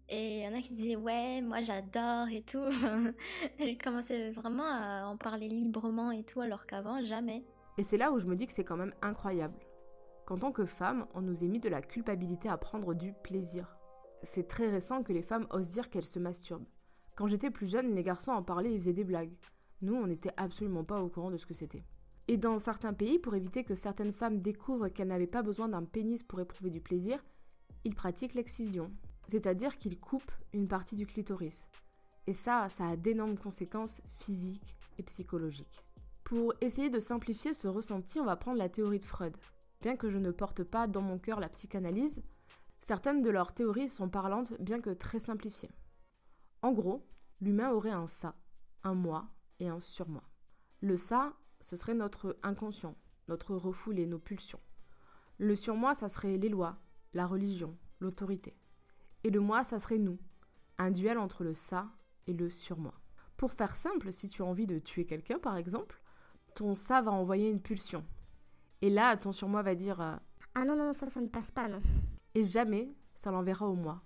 Et 0.09 0.39
il 0.39 0.43
y 0.45 0.47
en 0.47 0.57
a 0.57 0.61
qui 0.61 0.73
disaient 0.73 0.95
ouais, 0.95 1.41
moi 1.41 1.61
j'adore 1.61 2.29
et 2.29 2.41
tout. 2.41 2.63
Elles 3.59 3.77
commençaient 3.77 4.31
vraiment 4.31 4.63
à 4.65 5.05
en 5.05 5.17
parler 5.17 5.49
librement 5.49 6.11
et 6.11 6.23
tout, 6.23 6.39
alors 6.39 6.65
qu'avant, 6.65 7.03
jamais. 7.03 7.43
Et 7.77 7.83
c'est 7.83 7.97
là 7.97 8.11
où 8.11 8.19
je 8.19 8.25
me 8.25 8.35
dis 8.35 8.47
que 8.47 8.53
c'est 8.53 8.63
quand 8.63 8.77
même 8.77 8.93
incroyable. 9.01 9.59
Qu'en 10.25 10.37
tant 10.37 10.51
que 10.51 10.65
femme, 10.65 11.07
on 11.13 11.21
nous 11.21 11.43
ait 11.43 11.47
mis 11.47 11.59
de 11.59 11.69
la 11.69 11.81
culpabilité 11.81 12.49
à 12.49 12.57
prendre 12.57 12.93
du 12.93 13.13
plaisir. 13.23 13.77
C'est 14.23 14.47
très 14.47 14.69
récent 14.69 15.03
que 15.03 15.13
les 15.13 15.21
femmes 15.21 15.47
osent 15.51 15.69
dire 15.69 15.89
qu'elles 15.89 16.03
se 16.03 16.19
masturbent. 16.19 16.67
Quand 17.15 17.27
j'étais 17.27 17.51
plus 17.51 17.67
jeune, 17.67 17.93
les 17.93 18.03
garçons 18.03 18.31
en 18.31 18.43
parlaient 18.43 18.73
et 18.73 18.79
faisaient 18.79 18.93
des 18.93 19.03
blagues. 19.03 19.35
Nous, 19.81 19.93
on 19.93 20.07
n'était 20.07 20.33
absolument 20.37 20.83
pas 20.83 21.01
au 21.01 21.09
courant 21.09 21.31
de 21.31 21.37
ce 21.37 21.45
que 21.45 21.53
c'était. 21.53 21.83
Et 22.27 22.37
dans 22.37 22.59
certains 22.59 22.93
pays, 22.93 23.19
pour 23.19 23.35
éviter 23.35 23.63
que 23.63 23.75
certaines 23.75 24.11
femmes 24.11 24.41
découvrent 24.41 24.89
qu'elles 24.89 25.07
n'avaient 25.07 25.27
pas 25.27 25.43
besoin 25.43 25.69
d'un 25.69 25.83
pénis 25.83 26.23
pour 26.23 26.41
éprouver 26.41 26.69
du 26.69 26.81
plaisir, 26.81 27.23
ils 27.85 27.95
pratiquent 27.95 28.33
l'excision, 28.33 28.91
c'est-à-dire 29.27 29.75
qu'ils 29.75 29.99
coupent 29.99 30.33
une 30.53 30.67
partie 30.67 30.95
du 30.95 31.05
clitoris. 31.05 31.69
Et 32.27 32.33
ça, 32.33 32.67
ça 32.67 32.87
a 32.87 32.97
d'énormes 32.97 33.37
conséquences 33.37 34.01
physiques 34.11 34.75
et 34.97 35.03
psychologiques. 35.03 35.85
Pour 36.25 36.53
essayer 36.59 36.89
de 36.89 36.99
simplifier 36.99 37.53
ce 37.53 37.69
ressenti, 37.69 38.19
on 38.19 38.25
va 38.25 38.35
prendre 38.35 38.57
la 38.57 38.67
théorie 38.67 38.99
de 38.99 39.05
Freud. 39.05 39.37
Bien 39.81 39.95
que 39.95 40.09
je 40.09 40.17
ne 40.17 40.31
porte 40.31 40.63
pas 40.63 40.87
dans 40.87 41.01
mon 41.01 41.19
cœur 41.19 41.39
la 41.39 41.47
psychanalyse, 41.47 42.21
certaines 42.81 43.21
de 43.21 43.29
leurs 43.29 43.53
théories 43.53 43.87
sont 43.87 44.09
parlantes 44.09 44.51
bien 44.59 44.81
que 44.81 44.89
très 44.89 45.19
simplifiées. 45.19 45.71
En 46.61 46.73
gros, 46.73 47.07
l'humain 47.39 47.71
aurait 47.71 47.91
un 47.91 48.07
ça, 48.07 48.35
un 48.83 48.95
moi 48.95 49.29
et 49.59 49.69
un 49.69 49.79
surmoi. 49.79 50.23
Le 50.81 50.97
ça, 50.97 51.33
ce 51.61 51.75
serait 51.75 51.93
notre 51.93 52.37
inconscient, 52.43 52.95
notre 53.27 53.55
refoulé, 53.55 54.05
nos 54.05 54.19
pulsions. 54.19 54.59
Le 55.37 55.55
surmoi, 55.55 55.95
ça 55.95 56.09
serait 56.09 56.37
les 56.37 56.49
lois, 56.49 56.77
la 57.13 57.25
religion, 57.25 57.77
l'autorité. 57.99 58.55
Et 59.23 59.29
le 59.29 59.39
moi, 59.39 59.63
ça 59.63 59.79
serait 59.79 59.97
nous, 59.97 60.19
un 60.77 60.91
duel 60.91 61.17
entre 61.17 61.43
le 61.43 61.53
ça 61.53 61.89
et 62.27 62.33
le 62.33 62.49
surmoi. 62.49 62.93
Pour 63.35 63.53
faire 63.53 63.75
simple, 63.75 64.11
si 64.11 64.29
tu 64.29 64.41
as 64.41 64.45
envie 64.45 64.67
de 64.67 64.79
tuer 64.79 65.05
quelqu'un 65.05 65.39
par 65.39 65.57
exemple, 65.57 66.01
ton 66.55 66.75
ça 66.75 67.01
va 67.01 67.11
envoyer 67.11 67.49
une 67.49 67.61
pulsion. 67.61 68.03
Et 68.81 68.89
là, 68.89 69.15
ton 69.17 69.31
surmoi 69.31 69.61
va 69.61 69.75
dire 69.75 70.01
euh, 70.01 70.15
Ah 70.55 70.65
non, 70.65 70.75
non, 70.75 70.93
ça, 70.93 71.09
ça 71.09 71.21
ne 71.21 71.27
passe 71.27 71.51
pas, 71.51 71.67
non. 71.67 71.81
Et 72.33 72.43
jamais 72.43 72.95
ça 73.13 73.31
l'enverra 73.31 73.67
au 73.67 73.75
moi. 73.75 74.03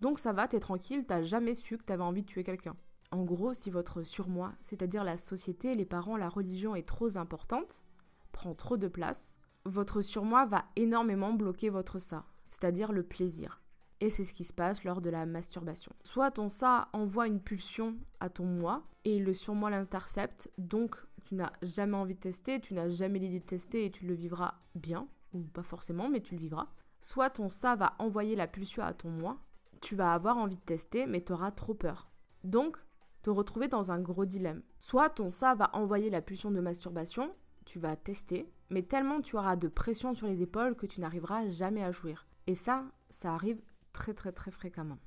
Donc 0.00 0.18
ça 0.18 0.32
va, 0.32 0.48
t'es 0.48 0.60
tranquille, 0.60 1.04
t'as 1.06 1.22
jamais 1.22 1.54
su 1.54 1.76
que 1.76 1.84
t'avais 1.84 2.02
envie 2.02 2.22
de 2.22 2.26
tuer 2.26 2.44
quelqu'un. 2.44 2.76
En 3.12 3.24
gros, 3.24 3.52
si 3.52 3.70
votre 3.70 4.02
surmoi, 4.02 4.52
c'est-à-dire 4.60 5.02
la 5.02 5.16
société, 5.16 5.74
les 5.74 5.84
parents, 5.84 6.16
la 6.16 6.28
religion 6.28 6.76
est 6.76 6.86
trop 6.86 7.16
importante, 7.16 7.82
prend 8.30 8.54
trop 8.54 8.76
de 8.76 8.86
place, 8.86 9.36
votre 9.64 10.00
surmoi 10.00 10.46
va 10.46 10.64
énormément 10.76 11.32
bloquer 11.32 11.70
votre 11.70 11.98
ça, 11.98 12.24
c'est-à-dire 12.44 12.92
le 12.92 13.02
plaisir. 13.02 13.62
Et 14.00 14.08
c'est 14.08 14.24
ce 14.24 14.32
qui 14.32 14.44
se 14.44 14.52
passe 14.52 14.84
lors 14.84 15.00
de 15.00 15.10
la 15.10 15.26
masturbation. 15.26 15.92
Soit 16.02 16.30
ton 16.30 16.48
ça 16.48 16.88
envoie 16.92 17.26
une 17.26 17.40
pulsion 17.40 17.96
à 18.20 18.30
ton 18.30 18.46
moi 18.46 18.86
et 19.04 19.18
le 19.18 19.34
surmoi 19.34 19.70
l'intercepte, 19.70 20.50
donc 20.56 20.96
tu 21.24 21.34
n'as 21.34 21.52
jamais 21.62 21.96
envie 21.96 22.14
de 22.14 22.20
tester, 22.20 22.60
tu 22.60 22.74
n'as 22.74 22.88
jamais 22.88 23.18
l'idée 23.18 23.40
de 23.40 23.44
tester 23.44 23.84
et 23.84 23.90
tu 23.90 24.06
le 24.06 24.14
vivras 24.14 24.54
bien, 24.74 25.06
ou 25.34 25.40
pas 25.40 25.62
forcément, 25.62 26.08
mais 26.08 26.20
tu 26.20 26.34
le 26.34 26.40
vivras. 26.40 26.68
Soit 27.00 27.30
ton 27.30 27.48
ça 27.48 27.76
va 27.76 27.94
envoyer 27.98 28.36
la 28.36 28.46
pulsion 28.46 28.82
à 28.82 28.94
ton 28.94 29.10
moi, 29.10 29.38
tu 29.80 29.96
vas 29.96 30.14
avoir 30.14 30.36
envie 30.36 30.56
de 30.56 30.60
tester, 30.60 31.06
mais 31.06 31.22
tu 31.22 31.32
auras 31.32 31.50
trop 31.50 31.74
peur. 31.74 32.10
Donc, 32.44 32.78
te 33.22 33.30
retrouver 33.30 33.68
dans 33.68 33.92
un 33.92 34.00
gros 34.00 34.24
dilemme. 34.24 34.62
Soit 34.78 35.10
ton 35.10 35.30
ça 35.30 35.54
va 35.54 35.70
envoyer 35.74 36.10
la 36.10 36.22
pulsion 36.22 36.50
de 36.50 36.60
masturbation, 36.60 37.34
tu 37.64 37.78
vas 37.78 37.96
tester, 37.96 38.50
mais 38.70 38.82
tellement 38.82 39.20
tu 39.20 39.36
auras 39.36 39.56
de 39.56 39.68
pression 39.68 40.14
sur 40.14 40.26
les 40.26 40.42
épaules 40.42 40.74
que 40.74 40.86
tu 40.86 41.00
n'arriveras 41.00 41.48
jamais 41.48 41.84
à 41.84 41.92
jouir. 41.92 42.26
Et 42.46 42.54
ça, 42.54 42.84
ça 43.10 43.34
arrive 43.34 43.60
très 43.92 44.14
très 44.14 44.32
très 44.32 44.50
fréquemment. 44.50 44.98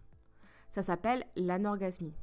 Ça 0.70 0.82
s'appelle 0.82 1.26
l'anorgasmie. 1.36 2.14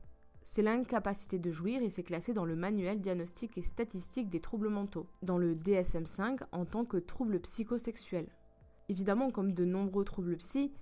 C'est 0.42 0.62
l'incapacité 0.62 1.38
de 1.38 1.50
jouir 1.50 1.82
et 1.82 1.90
c'est 1.90 2.02
classé 2.02 2.32
dans 2.32 2.44
le 2.44 2.56
manuel 2.56 3.00
diagnostique 3.00 3.58
et 3.58 3.62
statistique 3.62 4.30
des 4.30 4.40
troubles 4.40 4.70
mentaux, 4.70 5.06
dans 5.22 5.38
le 5.38 5.54
DSM5 5.54 6.40
en 6.50 6.64
tant 6.64 6.84
que 6.84 6.96
trouble 6.96 7.40
psychosexuel. 7.40 8.26
Évidemment, 8.88 9.30
comme 9.30 9.52
de 9.52 9.64
nombreux 9.64 10.04
troubles 10.04 10.36
psy, 10.38 10.72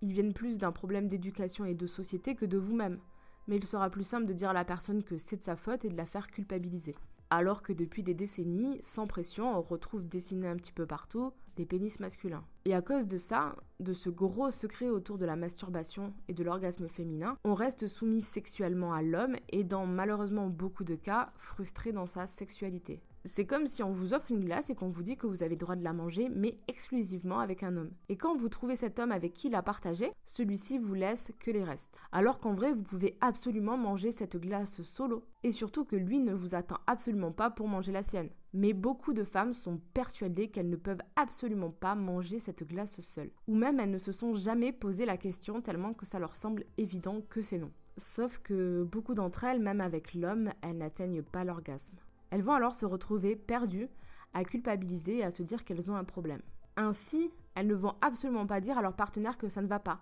ils 0.00 0.12
viennent 0.12 0.32
plus 0.32 0.58
d'un 0.58 0.72
problème 0.72 1.08
d'éducation 1.08 1.64
et 1.64 1.74
de 1.74 1.86
société 1.86 2.36
que 2.36 2.46
de 2.46 2.56
vous-même 2.56 3.00
mais 3.48 3.56
il 3.56 3.66
sera 3.66 3.90
plus 3.90 4.04
simple 4.04 4.26
de 4.26 4.32
dire 4.32 4.50
à 4.50 4.52
la 4.52 4.64
personne 4.64 5.02
que 5.02 5.16
c'est 5.16 5.38
de 5.38 5.42
sa 5.42 5.56
faute 5.56 5.84
et 5.84 5.88
de 5.88 5.96
la 5.96 6.06
faire 6.06 6.28
culpabiliser. 6.28 6.94
alors 7.30 7.62
que 7.62 7.74
depuis 7.74 8.02
des 8.02 8.14
décennies, 8.14 8.78
sans 8.82 9.06
pression, 9.06 9.54
on 9.54 9.60
retrouve 9.60 10.08
dessinés 10.08 10.48
un 10.48 10.56
petit 10.56 10.72
peu 10.72 10.86
partout 10.86 11.32
des 11.56 11.66
pénis 11.66 12.00
masculins. 12.00 12.44
Et 12.64 12.74
à 12.74 12.82
cause 12.82 13.06
de 13.06 13.16
ça, 13.18 13.56
de 13.80 13.92
ce 13.92 14.08
gros 14.10 14.50
secret 14.50 14.88
autour 14.88 15.18
de 15.18 15.26
la 15.26 15.36
masturbation 15.36 16.14
et 16.28 16.32
de 16.32 16.44
l'orgasme 16.44 16.88
féminin, 16.88 17.36
on 17.44 17.52
reste 17.52 17.88
soumis 17.88 18.22
sexuellement 18.22 18.94
à 18.94 19.02
l'homme 19.02 19.36
et 19.50 19.64
dans 19.64 19.84
malheureusement 19.84 20.46
beaucoup 20.46 20.84
de 20.84 20.94
cas, 20.94 21.32
frustré 21.36 21.92
dans 21.92 22.06
sa 22.06 22.26
sexualité. 22.26 23.02
C'est 23.28 23.44
comme 23.44 23.66
si 23.66 23.82
on 23.82 23.92
vous 23.92 24.14
offre 24.14 24.32
une 24.32 24.42
glace 24.42 24.70
et 24.70 24.74
qu'on 24.74 24.88
vous 24.88 25.02
dit 25.02 25.18
que 25.18 25.26
vous 25.26 25.42
avez 25.42 25.54
le 25.54 25.60
droit 25.60 25.76
de 25.76 25.84
la 25.84 25.92
manger, 25.92 26.30
mais 26.30 26.58
exclusivement 26.66 27.40
avec 27.40 27.62
un 27.62 27.76
homme. 27.76 27.90
Et 28.08 28.16
quand 28.16 28.34
vous 28.34 28.48
trouvez 28.48 28.74
cet 28.74 28.98
homme 28.98 29.12
avec 29.12 29.34
qui 29.34 29.50
la 29.50 29.62
partager, 29.62 30.10
celui-ci 30.24 30.78
vous 30.78 30.94
laisse 30.94 31.30
que 31.38 31.50
les 31.50 31.62
restes. 31.62 32.00
Alors 32.10 32.40
qu'en 32.40 32.54
vrai, 32.54 32.72
vous 32.72 32.82
pouvez 32.82 33.18
absolument 33.20 33.76
manger 33.76 34.12
cette 34.12 34.38
glace 34.38 34.80
solo. 34.80 35.26
Et 35.42 35.52
surtout 35.52 35.84
que 35.84 35.94
lui 35.94 36.20
ne 36.20 36.32
vous 36.32 36.54
attend 36.54 36.78
absolument 36.86 37.30
pas 37.30 37.50
pour 37.50 37.68
manger 37.68 37.92
la 37.92 38.02
sienne. 38.02 38.30
Mais 38.54 38.72
beaucoup 38.72 39.12
de 39.12 39.24
femmes 39.24 39.52
sont 39.52 39.78
persuadées 39.92 40.48
qu'elles 40.48 40.70
ne 40.70 40.76
peuvent 40.76 41.02
absolument 41.14 41.70
pas 41.70 41.94
manger 41.94 42.38
cette 42.38 42.66
glace 42.66 42.98
seule. 43.02 43.30
Ou 43.46 43.54
même 43.54 43.78
elles 43.78 43.90
ne 43.90 43.98
se 43.98 44.10
sont 44.10 44.32
jamais 44.32 44.72
posé 44.72 45.04
la 45.04 45.18
question 45.18 45.60
tellement 45.60 45.92
que 45.92 46.06
ça 46.06 46.18
leur 46.18 46.34
semble 46.34 46.64
évident 46.78 47.20
que 47.28 47.42
c'est 47.42 47.58
non. 47.58 47.72
Sauf 47.98 48.38
que 48.38 48.84
beaucoup 48.84 49.12
d'entre 49.12 49.44
elles, 49.44 49.60
même 49.60 49.82
avec 49.82 50.14
l'homme, 50.14 50.50
elles 50.62 50.78
n'atteignent 50.78 51.22
pas 51.22 51.44
l'orgasme. 51.44 51.98
Elles 52.30 52.42
vont 52.42 52.54
alors 52.54 52.74
se 52.74 52.86
retrouver 52.86 53.36
perdues, 53.36 53.88
à 54.34 54.44
culpabiliser 54.44 55.18
et 55.18 55.24
à 55.24 55.30
se 55.30 55.42
dire 55.42 55.64
qu'elles 55.64 55.90
ont 55.90 55.96
un 55.96 56.04
problème. 56.04 56.42
Ainsi, 56.76 57.30
elles 57.54 57.66
ne 57.66 57.74
vont 57.74 57.94
absolument 58.00 58.46
pas 58.46 58.60
dire 58.60 58.78
à 58.78 58.82
leur 58.82 58.94
partenaire 58.94 59.38
que 59.38 59.48
ça 59.48 59.62
ne 59.62 59.66
va 59.66 59.78
pas. 59.78 60.00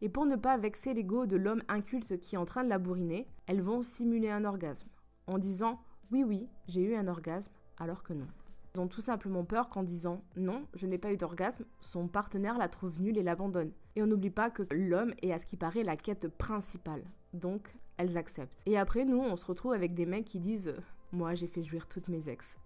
Et 0.00 0.08
pour 0.08 0.26
ne 0.26 0.36
pas 0.36 0.56
vexer 0.56 0.94
l'ego 0.94 1.26
de 1.26 1.36
l'homme 1.36 1.62
inculte 1.68 2.18
qui 2.18 2.34
est 2.34 2.38
en 2.38 2.44
train 2.44 2.64
de 2.64 2.68
la 2.68 2.78
bourriner, 2.78 3.26
elles 3.46 3.62
vont 3.62 3.82
simuler 3.82 4.30
un 4.30 4.44
orgasme, 4.44 4.88
en 5.26 5.38
disant 5.38 5.80
oui 6.10 6.24
oui, 6.24 6.48
j'ai 6.68 6.82
eu 6.82 6.94
un 6.94 7.08
orgasme, 7.08 7.52
alors 7.78 8.02
que 8.02 8.12
non. 8.12 8.26
Elles 8.74 8.80
ont 8.80 8.88
tout 8.88 9.00
simplement 9.00 9.44
peur 9.44 9.68
qu'en 9.68 9.82
disant 9.82 10.22
non, 10.36 10.66
je 10.74 10.86
n'ai 10.86 10.98
pas 10.98 11.12
eu 11.12 11.16
d'orgasme, 11.16 11.64
son 11.80 12.08
partenaire 12.08 12.58
la 12.58 12.68
trouve 12.68 13.00
nulle 13.00 13.18
et 13.18 13.22
l'abandonne. 13.22 13.72
Et 13.96 14.02
on 14.02 14.06
n'oublie 14.06 14.30
pas 14.30 14.50
que 14.50 14.62
l'homme 14.74 15.14
est 15.22 15.32
à 15.32 15.38
ce 15.38 15.46
qui 15.46 15.56
paraît 15.56 15.82
la 15.82 15.96
quête 15.96 16.28
principale. 16.28 17.04
Donc, 17.32 17.74
elles 17.96 18.16
acceptent. 18.18 18.62
Et 18.66 18.78
après, 18.78 19.04
nous, 19.04 19.20
on 19.20 19.36
se 19.36 19.46
retrouve 19.46 19.72
avec 19.72 19.94
des 19.94 20.06
mecs 20.06 20.24
qui 20.24 20.40
disent 20.40 20.74
moi, 21.12 21.34
j'ai 21.34 21.46
fait 21.46 21.62
jouir 21.62 21.86
toutes 21.88 22.08
mes 22.08 22.28
ex. 22.28 22.58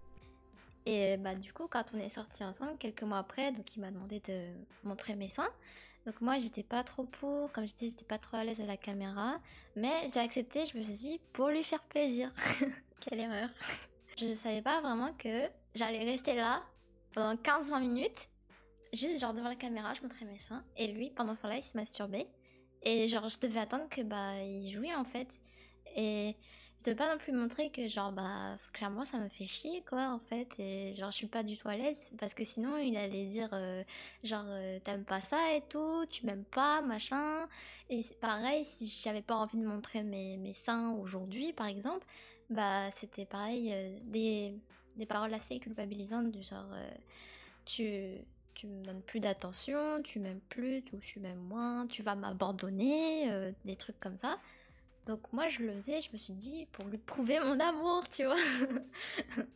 Et 0.85 1.17
bah 1.17 1.35
du 1.35 1.53
coup, 1.53 1.67
quand 1.69 1.91
on 1.93 1.97
est 1.99 2.09
sortis 2.09 2.43
ensemble, 2.43 2.77
quelques 2.79 3.03
mois 3.03 3.19
après, 3.19 3.51
donc 3.51 3.75
il 3.75 3.81
m'a 3.81 3.91
demandé 3.91 4.21
de 4.27 4.47
montrer 4.83 5.15
mes 5.15 5.27
seins. 5.27 5.49
Donc 6.05 6.21
moi, 6.21 6.39
j'étais 6.39 6.63
pas 6.63 6.83
trop 6.83 7.03
pour, 7.03 7.51
comme 7.51 7.67
je 7.67 7.73
disais, 7.75 7.91
j'étais 7.91 8.05
pas 8.05 8.17
trop 8.17 8.37
à 8.37 8.43
l'aise 8.43 8.59
à 8.61 8.65
la 8.65 8.77
caméra, 8.77 9.39
mais 9.75 10.09
j'ai 10.11 10.19
accepté, 10.19 10.65
je 10.65 10.77
me 10.77 10.83
suis 10.83 10.93
dit, 10.93 11.21
pour 11.33 11.49
lui 11.49 11.63
faire 11.63 11.83
plaisir. 11.83 12.33
Quelle 13.01 13.19
erreur. 13.19 13.49
Je 14.17 14.33
savais 14.35 14.61
pas 14.61 14.81
vraiment 14.81 15.13
que 15.13 15.47
j'allais 15.75 16.03
rester 16.03 16.35
là 16.35 16.63
pendant 17.13 17.35
15-20 17.35 17.81
minutes, 17.81 18.29
juste 18.93 19.19
genre 19.19 19.33
devant 19.33 19.49
la 19.49 19.55
caméra, 19.55 19.93
je 19.93 20.01
montrais 20.01 20.25
mes 20.25 20.39
seins, 20.39 20.63
et 20.77 20.87
lui, 20.87 21.11
pendant 21.11 21.35
ce 21.35 21.43
temps-là, 21.43 21.57
il 21.57 21.63
se 21.63 21.77
masturbait. 21.77 22.27
Et 22.83 23.07
genre, 23.07 23.29
je 23.29 23.39
devais 23.39 23.59
attendre 23.59 23.89
que 23.89 24.01
bah 24.01 24.41
il 24.43 24.71
jouait 24.71 24.95
en 24.95 25.05
fait. 25.05 25.27
Et 25.95 26.35
je 26.85 26.93
pas 26.93 27.11
non 27.11 27.19
plus 27.19 27.33
montrer 27.33 27.69
que 27.69 27.87
genre 27.87 28.11
bah 28.11 28.57
clairement 28.73 29.05
ça 29.05 29.19
me 29.19 29.27
fait 29.29 29.45
chier 29.45 29.83
quoi 29.87 30.09
en 30.09 30.19
fait 30.19 30.47
et 30.59 30.93
genre 30.93 31.11
je 31.11 31.17
suis 31.17 31.27
pas 31.27 31.43
du 31.43 31.57
tout 31.57 31.67
à 31.67 31.75
l'aise 31.75 32.11
parce 32.17 32.33
que 32.33 32.43
sinon 32.43 32.77
il 32.77 32.95
allait 32.97 33.25
dire 33.25 33.49
euh, 33.53 33.83
genre 34.23 34.45
euh, 34.47 34.79
t'aimes 34.83 35.03
pas 35.03 35.21
ça 35.21 35.55
et 35.55 35.61
tout 35.69 36.05
tu 36.09 36.25
m'aimes 36.25 36.45
pas 36.45 36.81
machin 36.81 37.47
et 37.89 38.01
pareil 38.21 38.65
si 38.65 38.87
j'avais 38.87 39.21
pas 39.21 39.35
envie 39.35 39.57
de 39.57 39.65
montrer 39.65 40.03
mes, 40.03 40.37
mes 40.37 40.53
seins 40.53 40.91
aujourd'hui 40.93 41.53
par 41.53 41.67
exemple 41.67 42.05
bah 42.49 42.89
c'était 42.91 43.25
pareil 43.25 43.71
euh, 43.73 43.97
des, 44.03 44.53
des 44.95 45.05
paroles 45.05 45.33
assez 45.33 45.59
culpabilisantes 45.59 46.31
du 46.31 46.41
genre 46.43 46.73
tu 47.65 47.83
tu 48.59 48.67
me 48.67 48.83
donnes 48.83 49.01
plus 49.01 49.19
d'attention 49.19 50.01
tu 50.03 50.19
m'aimes 50.19 50.41
plus 50.49 50.83
ou 50.93 50.97
tu 50.97 51.19
m'aimes 51.19 51.41
moins 51.41 51.87
tu 51.87 52.03
vas 52.03 52.15
m'abandonner 52.15 53.53
des 53.65 53.75
trucs 53.75 53.99
comme 53.99 54.17
ça 54.17 54.37
donc 55.09 55.21
moi 55.33 55.49
je 55.49 55.63
le 55.63 55.73
faisais, 55.73 56.01
je 56.01 56.11
me 56.13 56.17
suis 56.17 56.33
dit 56.33 56.67
pour 56.71 56.85
lui 56.85 56.99
prouver 56.99 57.39
mon 57.39 57.59
amour, 57.59 58.07
tu 58.09 58.25
vois. 58.25 58.35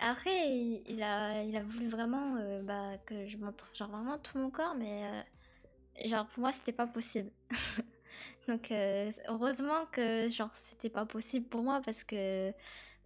Après 0.00 0.48
il, 0.86 1.02
a, 1.02 1.42
il 1.42 1.56
a 1.56 1.62
voulu 1.64 1.88
vraiment 1.88 2.36
euh, 2.36 2.62
bah, 2.62 2.96
que 3.04 3.26
je 3.26 3.36
montre 3.36 3.68
genre 3.74 3.88
vraiment 3.90 4.16
tout 4.18 4.38
mon 4.38 4.48
corps, 4.48 4.76
mais 4.76 5.04
euh, 5.06 6.08
genre 6.08 6.26
pour 6.28 6.42
moi 6.42 6.52
c'était 6.52 6.70
pas 6.72 6.86
possible. 6.86 7.32
Donc 8.48 8.70
euh, 8.70 9.10
heureusement 9.28 9.86
que 9.90 10.28
genre 10.28 10.54
c'était 10.70 10.88
pas 10.88 11.04
possible 11.04 11.46
pour 11.48 11.62
moi 11.64 11.80
parce 11.84 12.04
que 12.04 12.52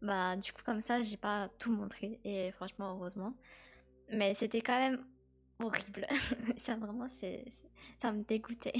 bah 0.02 0.37
du 0.37 0.52
coup 0.52 0.62
comme 0.66 0.83
ça 0.83 1.02
j'ai 1.02 1.16
pas 1.16 1.49
tout 1.59 1.73
montré 1.73 2.21
et 2.25 2.52
franchement 2.52 2.94
heureusement. 2.94 3.35
Mais 4.16 4.35
c'était 4.35 4.61
quand 4.61 4.78
même 4.78 5.04
horrible. 5.62 6.06
ça 6.59 6.76
vraiment 6.76 7.09
me 8.12 8.23
dégoûtait. 8.23 8.73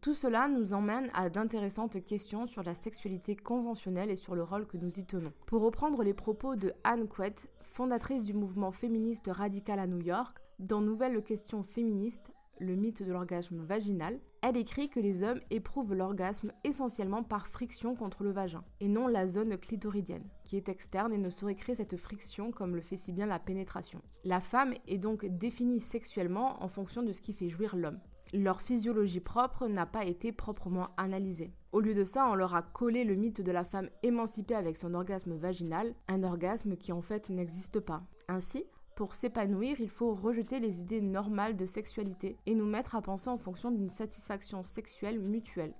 Tout 0.00 0.14
cela 0.14 0.48
nous 0.48 0.74
emmène 0.74 1.08
à 1.14 1.30
d'intéressantes 1.30 2.04
questions 2.04 2.46
sur 2.46 2.62
la 2.62 2.74
sexualité 2.74 3.36
conventionnelle 3.36 4.10
et 4.10 4.16
sur 4.16 4.34
le 4.34 4.42
rôle 4.42 4.66
que 4.66 4.76
nous 4.76 4.98
y 4.98 5.06
tenons. 5.06 5.32
Pour 5.46 5.62
reprendre 5.62 6.02
les 6.02 6.12
propos 6.12 6.56
de 6.56 6.74
Anne 6.84 7.08
Quett, 7.08 7.48
fondatrice 7.62 8.22
du 8.22 8.34
mouvement 8.34 8.70
féministe 8.70 9.30
radical 9.32 9.78
à 9.78 9.86
New 9.86 10.02
York, 10.02 10.36
dans 10.58 10.82
Nouvelles 10.82 11.22
questions 11.22 11.62
féministes, 11.62 12.32
le 12.58 12.74
mythe 12.74 13.02
de 13.02 13.12
l'orgasme 13.12 13.64
vaginal, 13.64 14.18
elle 14.42 14.56
écrit 14.56 14.88
que 14.88 15.00
les 15.00 15.22
hommes 15.22 15.40
éprouvent 15.50 15.94
l'orgasme 15.94 16.52
essentiellement 16.64 17.22
par 17.22 17.48
friction 17.48 17.94
contre 17.94 18.24
le 18.24 18.30
vagin, 18.30 18.64
et 18.80 18.88
non 18.88 19.06
la 19.06 19.26
zone 19.26 19.56
clitoridienne, 19.58 20.28
qui 20.44 20.56
est 20.56 20.68
externe 20.68 21.12
et 21.12 21.18
ne 21.18 21.30
saurait 21.30 21.54
créer 21.54 21.74
cette 21.74 21.96
friction 21.96 22.50
comme 22.50 22.76
le 22.76 22.82
fait 22.82 22.96
si 22.96 23.12
bien 23.12 23.26
la 23.26 23.38
pénétration. 23.38 24.02
La 24.24 24.40
femme 24.40 24.74
est 24.86 24.98
donc 24.98 25.24
définie 25.26 25.80
sexuellement 25.80 26.62
en 26.62 26.68
fonction 26.68 27.02
de 27.02 27.12
ce 27.12 27.20
qui 27.20 27.32
fait 27.32 27.48
jouir 27.48 27.76
l'homme 27.76 28.00
leur 28.34 28.60
physiologie 28.60 29.20
propre 29.20 29.68
n'a 29.68 29.86
pas 29.86 30.04
été 30.04 30.32
proprement 30.32 30.88
analysée. 30.96 31.52
Au 31.72 31.80
lieu 31.80 31.94
de 31.94 32.04
ça, 32.04 32.26
on 32.28 32.34
leur 32.34 32.54
a 32.54 32.62
collé 32.62 33.04
le 33.04 33.14
mythe 33.14 33.40
de 33.40 33.52
la 33.52 33.64
femme 33.64 33.88
émancipée 34.02 34.54
avec 34.56 34.76
son 34.76 34.94
orgasme 34.94 35.36
vaginal, 35.36 35.94
un 36.08 36.22
orgasme 36.24 36.76
qui 36.76 36.92
en 36.92 37.00
fait 37.00 37.30
n'existe 37.30 37.80
pas. 37.80 38.02
Ainsi, 38.28 38.64
pour 38.94 39.14
s'épanouir, 39.14 39.80
il 39.80 39.90
faut 39.90 40.14
rejeter 40.14 40.60
les 40.60 40.80
idées 40.80 41.00
normales 41.00 41.56
de 41.56 41.66
sexualité 41.66 42.38
et 42.46 42.54
nous 42.54 42.66
mettre 42.66 42.94
à 42.94 43.02
penser 43.02 43.28
en 43.28 43.38
fonction 43.38 43.70
d'une 43.70 43.90
satisfaction 43.90 44.62
sexuelle 44.62 45.18
mutuelle. 45.18 45.74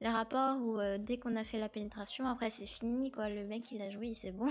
Les 0.00 0.08
rapports 0.08 0.58
où 0.60 0.78
euh, 0.78 0.98
dès 0.98 1.18
qu'on 1.18 1.36
a 1.36 1.44
fait 1.44 1.58
la 1.58 1.68
pénétration, 1.68 2.26
après 2.26 2.50
c'est 2.50 2.66
fini, 2.66 3.10
quoi, 3.10 3.28
le 3.30 3.46
mec 3.46 3.70
il 3.70 3.80
a 3.80 3.90
joué, 3.90 4.14
c'est 4.14 4.32
bon. 4.32 4.48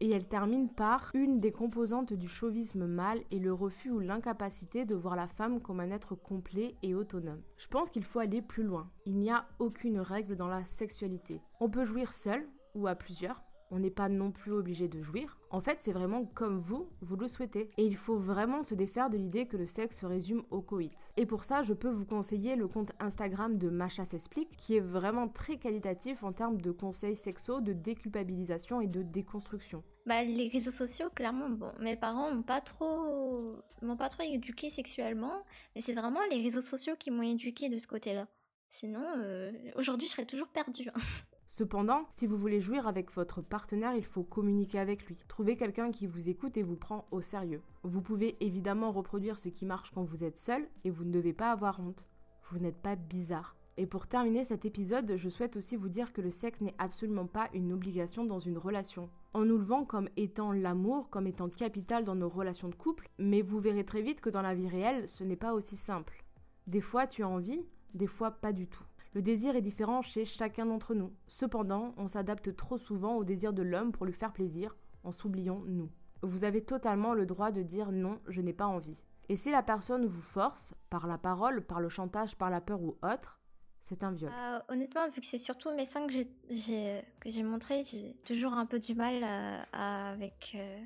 et 0.00 0.10
elle 0.10 0.26
termine 0.26 0.68
par 0.68 1.10
une 1.14 1.40
des 1.40 1.52
composantes 1.52 2.12
du 2.12 2.26
chauvisme 2.26 2.86
mâle 2.86 3.20
et 3.30 3.38
le 3.38 3.52
refus 3.52 3.90
ou 3.90 4.00
l'incapacité 4.00 4.84
de 4.84 4.94
voir 4.94 5.14
la 5.14 5.28
femme 5.28 5.60
comme 5.60 5.80
un 5.80 5.90
être 5.90 6.14
complet 6.14 6.74
et 6.82 6.94
autonome. 6.94 7.42
Je 7.56 7.68
pense 7.68 7.90
qu'il 7.90 8.04
faut 8.04 8.18
aller 8.18 8.42
plus 8.42 8.62
loin. 8.62 8.90
Il 9.04 9.18
n'y 9.18 9.30
a 9.30 9.46
aucune 9.58 10.00
règle 10.00 10.36
dans 10.36 10.48
la 10.48 10.64
sexualité. 10.64 11.40
On 11.60 11.70
peut 11.70 11.84
jouir 11.84 12.12
seul 12.12 12.48
ou 12.74 12.86
à 12.86 12.94
plusieurs, 12.94 13.42
on 13.70 13.78
n'est 13.78 13.90
pas 13.90 14.08
non 14.08 14.30
plus 14.30 14.52
obligé 14.52 14.88
de 14.88 15.00
jouir. 15.00 15.38
En 15.50 15.60
fait, 15.60 15.78
c'est 15.80 15.92
vraiment 15.92 16.24
comme 16.24 16.58
vous, 16.58 16.88
vous 17.00 17.16
le 17.16 17.28
souhaitez. 17.28 17.70
Et 17.76 17.84
il 17.84 17.96
faut 17.96 18.16
vraiment 18.16 18.62
se 18.62 18.74
défaire 18.74 19.10
de 19.10 19.16
l'idée 19.16 19.46
que 19.46 19.56
le 19.56 19.66
sexe 19.66 20.00
se 20.00 20.06
résume 20.06 20.42
au 20.50 20.60
coït. 20.60 21.12
Et 21.16 21.26
pour 21.26 21.44
ça, 21.44 21.62
je 21.62 21.72
peux 21.72 21.88
vous 21.88 22.04
conseiller 22.04 22.56
le 22.56 22.68
compte 22.68 22.92
Instagram 23.00 23.58
de 23.58 23.68
Macha 23.68 24.04
s'explique, 24.04 24.56
qui 24.56 24.76
est 24.76 24.80
vraiment 24.80 25.28
très 25.28 25.56
qualitatif 25.56 26.22
en 26.22 26.32
termes 26.32 26.60
de 26.60 26.70
conseils 26.70 27.16
sexo, 27.16 27.60
de 27.60 27.72
déculpabilisation 27.72 28.80
et 28.80 28.86
de 28.86 29.02
déconstruction. 29.02 29.82
Bah, 30.06 30.24
les 30.24 30.48
réseaux 30.48 30.70
sociaux, 30.70 31.08
clairement, 31.14 31.50
bon, 31.50 31.72
mes 31.78 31.96
parents 31.96 32.34
m'ont 32.34 32.42
pas 32.42 32.60
trop, 32.60 33.56
m'ont 33.82 33.96
pas 33.96 34.08
trop 34.08 34.22
éduqué 34.22 34.70
sexuellement, 34.70 35.44
mais 35.74 35.82
c'est 35.82 35.92
vraiment 35.92 36.20
les 36.30 36.42
réseaux 36.42 36.62
sociaux 36.62 36.94
qui 36.98 37.10
m'ont 37.10 37.22
éduqué 37.22 37.68
de 37.68 37.78
ce 37.78 37.86
côté-là. 37.86 38.26
Sinon, 38.68 39.04
euh, 39.18 39.52
aujourd'hui, 39.74 40.06
je 40.06 40.12
serais 40.12 40.26
toujours 40.26 40.48
perdue. 40.48 40.90
Cependant, 41.52 42.06
si 42.12 42.28
vous 42.28 42.36
voulez 42.36 42.60
jouir 42.60 42.86
avec 42.86 43.10
votre 43.10 43.42
partenaire, 43.42 43.96
il 43.96 44.04
faut 44.04 44.22
communiquer 44.22 44.78
avec 44.78 45.04
lui. 45.06 45.24
Trouvez 45.26 45.56
quelqu'un 45.56 45.90
qui 45.90 46.06
vous 46.06 46.28
écoute 46.28 46.56
et 46.56 46.62
vous 46.62 46.76
prend 46.76 47.08
au 47.10 47.22
sérieux. 47.22 47.60
Vous 47.82 48.02
pouvez 48.02 48.36
évidemment 48.38 48.92
reproduire 48.92 49.36
ce 49.36 49.48
qui 49.48 49.66
marche 49.66 49.90
quand 49.90 50.04
vous 50.04 50.22
êtes 50.22 50.38
seul 50.38 50.68
et 50.84 50.90
vous 50.90 51.04
ne 51.04 51.10
devez 51.10 51.32
pas 51.32 51.50
avoir 51.50 51.80
honte. 51.80 52.06
Vous 52.50 52.60
n'êtes 52.60 52.80
pas 52.80 52.94
bizarre. 52.94 53.56
Et 53.78 53.86
pour 53.86 54.06
terminer 54.06 54.44
cet 54.44 54.64
épisode, 54.64 55.16
je 55.16 55.28
souhaite 55.28 55.56
aussi 55.56 55.74
vous 55.74 55.88
dire 55.88 56.12
que 56.12 56.20
le 56.20 56.30
sexe 56.30 56.60
n'est 56.60 56.76
absolument 56.78 57.26
pas 57.26 57.50
une 57.52 57.72
obligation 57.72 58.24
dans 58.24 58.38
une 58.38 58.56
relation. 58.56 59.10
On 59.34 59.44
nous 59.44 59.58
le 59.58 59.64
vend 59.64 59.84
comme 59.84 60.08
étant 60.16 60.52
l'amour, 60.52 61.10
comme 61.10 61.26
étant 61.26 61.48
capital 61.48 62.04
dans 62.04 62.14
nos 62.14 62.28
relations 62.28 62.68
de 62.68 62.76
couple, 62.76 63.10
mais 63.18 63.42
vous 63.42 63.58
verrez 63.58 63.84
très 63.84 64.02
vite 64.02 64.20
que 64.20 64.30
dans 64.30 64.42
la 64.42 64.54
vie 64.54 64.68
réelle, 64.68 65.08
ce 65.08 65.24
n'est 65.24 65.34
pas 65.34 65.52
aussi 65.52 65.76
simple. 65.76 66.24
Des 66.68 66.80
fois 66.80 67.08
tu 67.08 67.24
as 67.24 67.28
envie, 67.28 67.66
des 67.94 68.06
fois 68.06 68.30
pas 68.30 68.52
du 68.52 68.68
tout. 68.68 68.84
Le 69.12 69.22
désir 69.22 69.56
est 69.56 69.62
différent 69.62 70.02
chez 70.02 70.24
chacun 70.24 70.66
d'entre 70.66 70.94
nous. 70.94 71.12
Cependant, 71.26 71.94
on 71.96 72.06
s'adapte 72.06 72.54
trop 72.54 72.78
souvent 72.78 73.16
au 73.16 73.24
désir 73.24 73.52
de 73.52 73.62
l'homme 73.62 73.90
pour 73.90 74.06
lui 74.06 74.12
faire 74.12 74.32
plaisir, 74.32 74.76
en 75.02 75.10
s'oubliant 75.10 75.62
nous. 75.66 75.90
Vous 76.22 76.44
avez 76.44 76.62
totalement 76.64 77.12
le 77.12 77.26
droit 77.26 77.50
de 77.50 77.62
dire 77.62 77.90
non, 77.90 78.20
je 78.28 78.40
n'ai 78.40 78.52
pas 78.52 78.66
envie. 78.66 79.02
Et 79.28 79.36
si 79.36 79.50
la 79.50 79.62
personne 79.62 80.06
vous 80.06 80.22
force, 80.22 80.74
par 80.90 81.06
la 81.06 81.18
parole, 81.18 81.64
par 81.64 81.80
le 81.80 81.88
chantage, 81.88 82.36
par 82.36 82.50
la 82.50 82.60
peur 82.60 82.82
ou 82.82 82.98
autre, 83.02 83.40
c'est 83.80 84.04
un 84.04 84.12
viol. 84.12 84.30
Euh, 84.32 84.60
honnêtement, 84.68 85.08
vu 85.08 85.20
que 85.20 85.26
c'est 85.26 85.38
surtout 85.38 85.72
mes 85.72 85.86
seins 85.86 86.06
que 86.06 86.12
j'ai 86.12 87.02
que 87.20 87.30
j'ai 87.30 87.42
montré, 87.42 87.82
j'ai 87.84 88.14
toujours 88.24 88.52
un 88.52 88.66
peu 88.66 88.78
du 88.78 88.94
mal 88.94 89.22
euh, 89.22 89.62
avec 89.72 90.52
euh, 90.54 90.80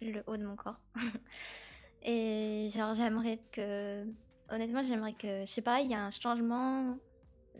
le 0.00 0.22
haut 0.26 0.36
de 0.36 0.46
mon 0.46 0.56
corps. 0.56 0.80
Et 2.02 2.70
genre 2.72 2.94
j'aimerais 2.94 3.40
que, 3.50 4.04
honnêtement, 4.50 4.82
j'aimerais 4.82 5.14
que, 5.14 5.40
je 5.40 5.50
sais 5.50 5.62
pas, 5.62 5.80
il 5.80 5.90
y 5.90 5.94
a 5.94 6.04
un 6.04 6.12
changement 6.12 6.96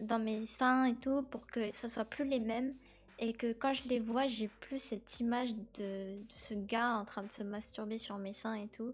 dans 0.01 0.19
mes 0.19 0.47
seins 0.47 0.85
et 0.85 0.95
tout 0.95 1.23
pour 1.23 1.47
que 1.47 1.75
ça 1.75 1.89
soit 1.89 2.05
plus 2.05 2.25
les 2.25 2.41
mêmes 2.41 2.75
et 3.19 3.33
que 3.33 3.53
quand 3.53 3.73
je 3.73 3.89
les 3.89 4.01
vois, 4.01 4.27
j'ai 4.27 4.49
plus 4.49 4.79
cette 4.79 5.21
image 5.21 5.55
de, 5.79 6.19
ce 6.37 6.55
gars 6.55 6.99
en 6.99 7.05
train 7.05 7.23
de 7.23 7.31
se 7.31 7.43
masturber 7.43 7.99
sur 7.99 8.19
mes 8.19 8.35
seins 8.35 8.55
et 8.55 8.69
tout. 8.69 8.93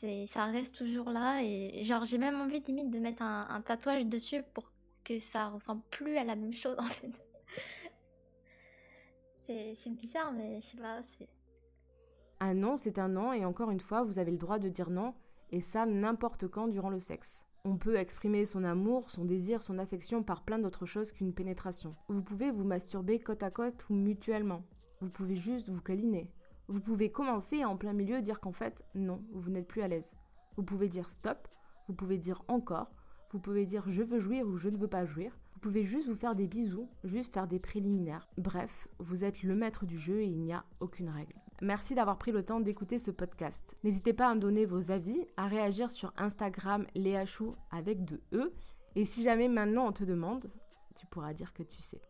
C'est, 0.00 0.26
ça 0.26 0.46
reste 0.46 0.74
toujours 0.74 1.10
là 1.10 1.42
et 1.42 1.84
genre 1.84 2.04
j'ai 2.04 2.18
même 2.18 2.40
envie 2.40 2.60
limite 2.60 2.90
de 2.90 2.98
mettre 2.98 3.22
un, 3.22 3.60
tatouage 3.60 4.06
dessus 4.06 4.42
pour 4.54 4.64
que 5.04 5.18
ça 5.18 5.48
ressemble 5.48 5.82
plus 5.90 6.16
à 6.16 6.24
la 6.24 6.34
même 6.34 6.54
chose 6.54 6.76
en 6.78 6.86
fait. 6.86 7.10
c'est, 9.46 9.74
c'est 9.76 9.90
bizarre 9.90 10.32
mais 10.32 10.60
je 10.60 10.66
sais 10.66 10.76
pas, 10.78 11.02
c'est... 11.18 11.28
Un 12.40 12.54
non, 12.54 12.76
c'est 12.76 12.98
un 12.98 13.08
non 13.08 13.32
et 13.32 13.44
encore 13.44 13.70
une 13.70 13.80
fois, 13.80 14.02
vous 14.02 14.18
avez 14.18 14.32
le 14.32 14.38
droit 14.38 14.58
de 14.58 14.68
dire 14.68 14.90
non 14.90 15.14
et 15.50 15.60
ça 15.60 15.86
n'importe 15.86 16.48
quand 16.48 16.66
durant 16.66 16.90
le 16.90 16.98
sexe. 16.98 17.44
On 17.64 17.76
peut 17.76 17.94
exprimer 17.94 18.44
son 18.44 18.64
amour, 18.64 19.08
son 19.12 19.24
désir, 19.24 19.62
son 19.62 19.78
affection 19.78 20.24
par 20.24 20.42
plein 20.42 20.58
d'autres 20.58 20.84
choses 20.84 21.12
qu'une 21.12 21.32
pénétration. 21.32 21.90
Vous 22.08 22.20
pouvez 22.20 22.50
vous 22.50 22.64
masturber 22.64 23.20
côte 23.20 23.44
à 23.44 23.52
côte 23.52 23.86
ou 23.88 23.94
mutuellement. 23.94 24.64
Vous 25.00 25.08
pouvez 25.08 25.36
juste 25.36 25.68
vous 25.68 25.80
câliner. 25.80 26.28
Vous 26.66 26.80
pouvez 26.80 27.12
commencer 27.12 27.64
en 27.64 27.76
plein 27.76 27.92
milieu 27.92 28.20
dire 28.20 28.40
qu'en 28.40 28.50
fait, 28.50 28.84
non, 28.96 29.22
vous 29.32 29.48
n'êtes 29.48 29.68
plus 29.68 29.82
à 29.82 29.86
l'aise. 29.86 30.16
Vous 30.56 30.64
pouvez 30.64 30.88
dire 30.88 31.08
stop, 31.08 31.46
vous 31.86 31.94
pouvez 31.94 32.18
dire 32.18 32.42
encore, 32.48 32.90
vous 33.30 33.38
pouvez 33.38 33.64
dire 33.64 33.84
je 33.88 34.02
veux 34.02 34.18
jouir 34.18 34.44
ou 34.44 34.56
je 34.56 34.68
ne 34.68 34.78
veux 34.78 34.88
pas 34.88 35.04
jouir. 35.04 35.38
Vous 35.54 35.60
pouvez 35.60 35.84
juste 35.84 36.08
vous 36.08 36.16
faire 36.16 36.34
des 36.34 36.48
bisous, 36.48 36.88
juste 37.04 37.32
faire 37.32 37.46
des 37.46 37.60
préliminaires. 37.60 38.28
Bref, 38.38 38.88
vous 38.98 39.24
êtes 39.24 39.44
le 39.44 39.54
maître 39.54 39.86
du 39.86 39.98
jeu 39.98 40.20
et 40.20 40.26
il 40.26 40.40
n'y 40.40 40.52
a 40.52 40.64
aucune 40.80 41.10
règle. 41.10 41.34
Merci 41.62 41.94
d'avoir 41.94 42.18
pris 42.18 42.32
le 42.32 42.44
temps 42.44 42.58
d'écouter 42.58 42.98
ce 42.98 43.12
podcast. 43.12 43.76
N'hésitez 43.84 44.12
pas 44.12 44.28
à 44.28 44.34
me 44.34 44.40
donner 44.40 44.66
vos 44.66 44.90
avis, 44.90 45.24
à 45.36 45.46
réagir 45.46 45.92
sur 45.92 46.12
Instagram 46.16 46.88
Léachou 46.96 47.54
avec 47.70 48.04
deux 48.04 48.20
E. 48.32 48.52
Et 48.96 49.04
si 49.04 49.22
jamais 49.22 49.46
maintenant 49.46 49.86
on 49.86 49.92
te 49.92 50.02
demande, 50.02 50.44
tu 50.96 51.06
pourras 51.06 51.34
dire 51.34 51.52
que 51.52 51.62
tu 51.62 51.80
sais. 51.80 52.02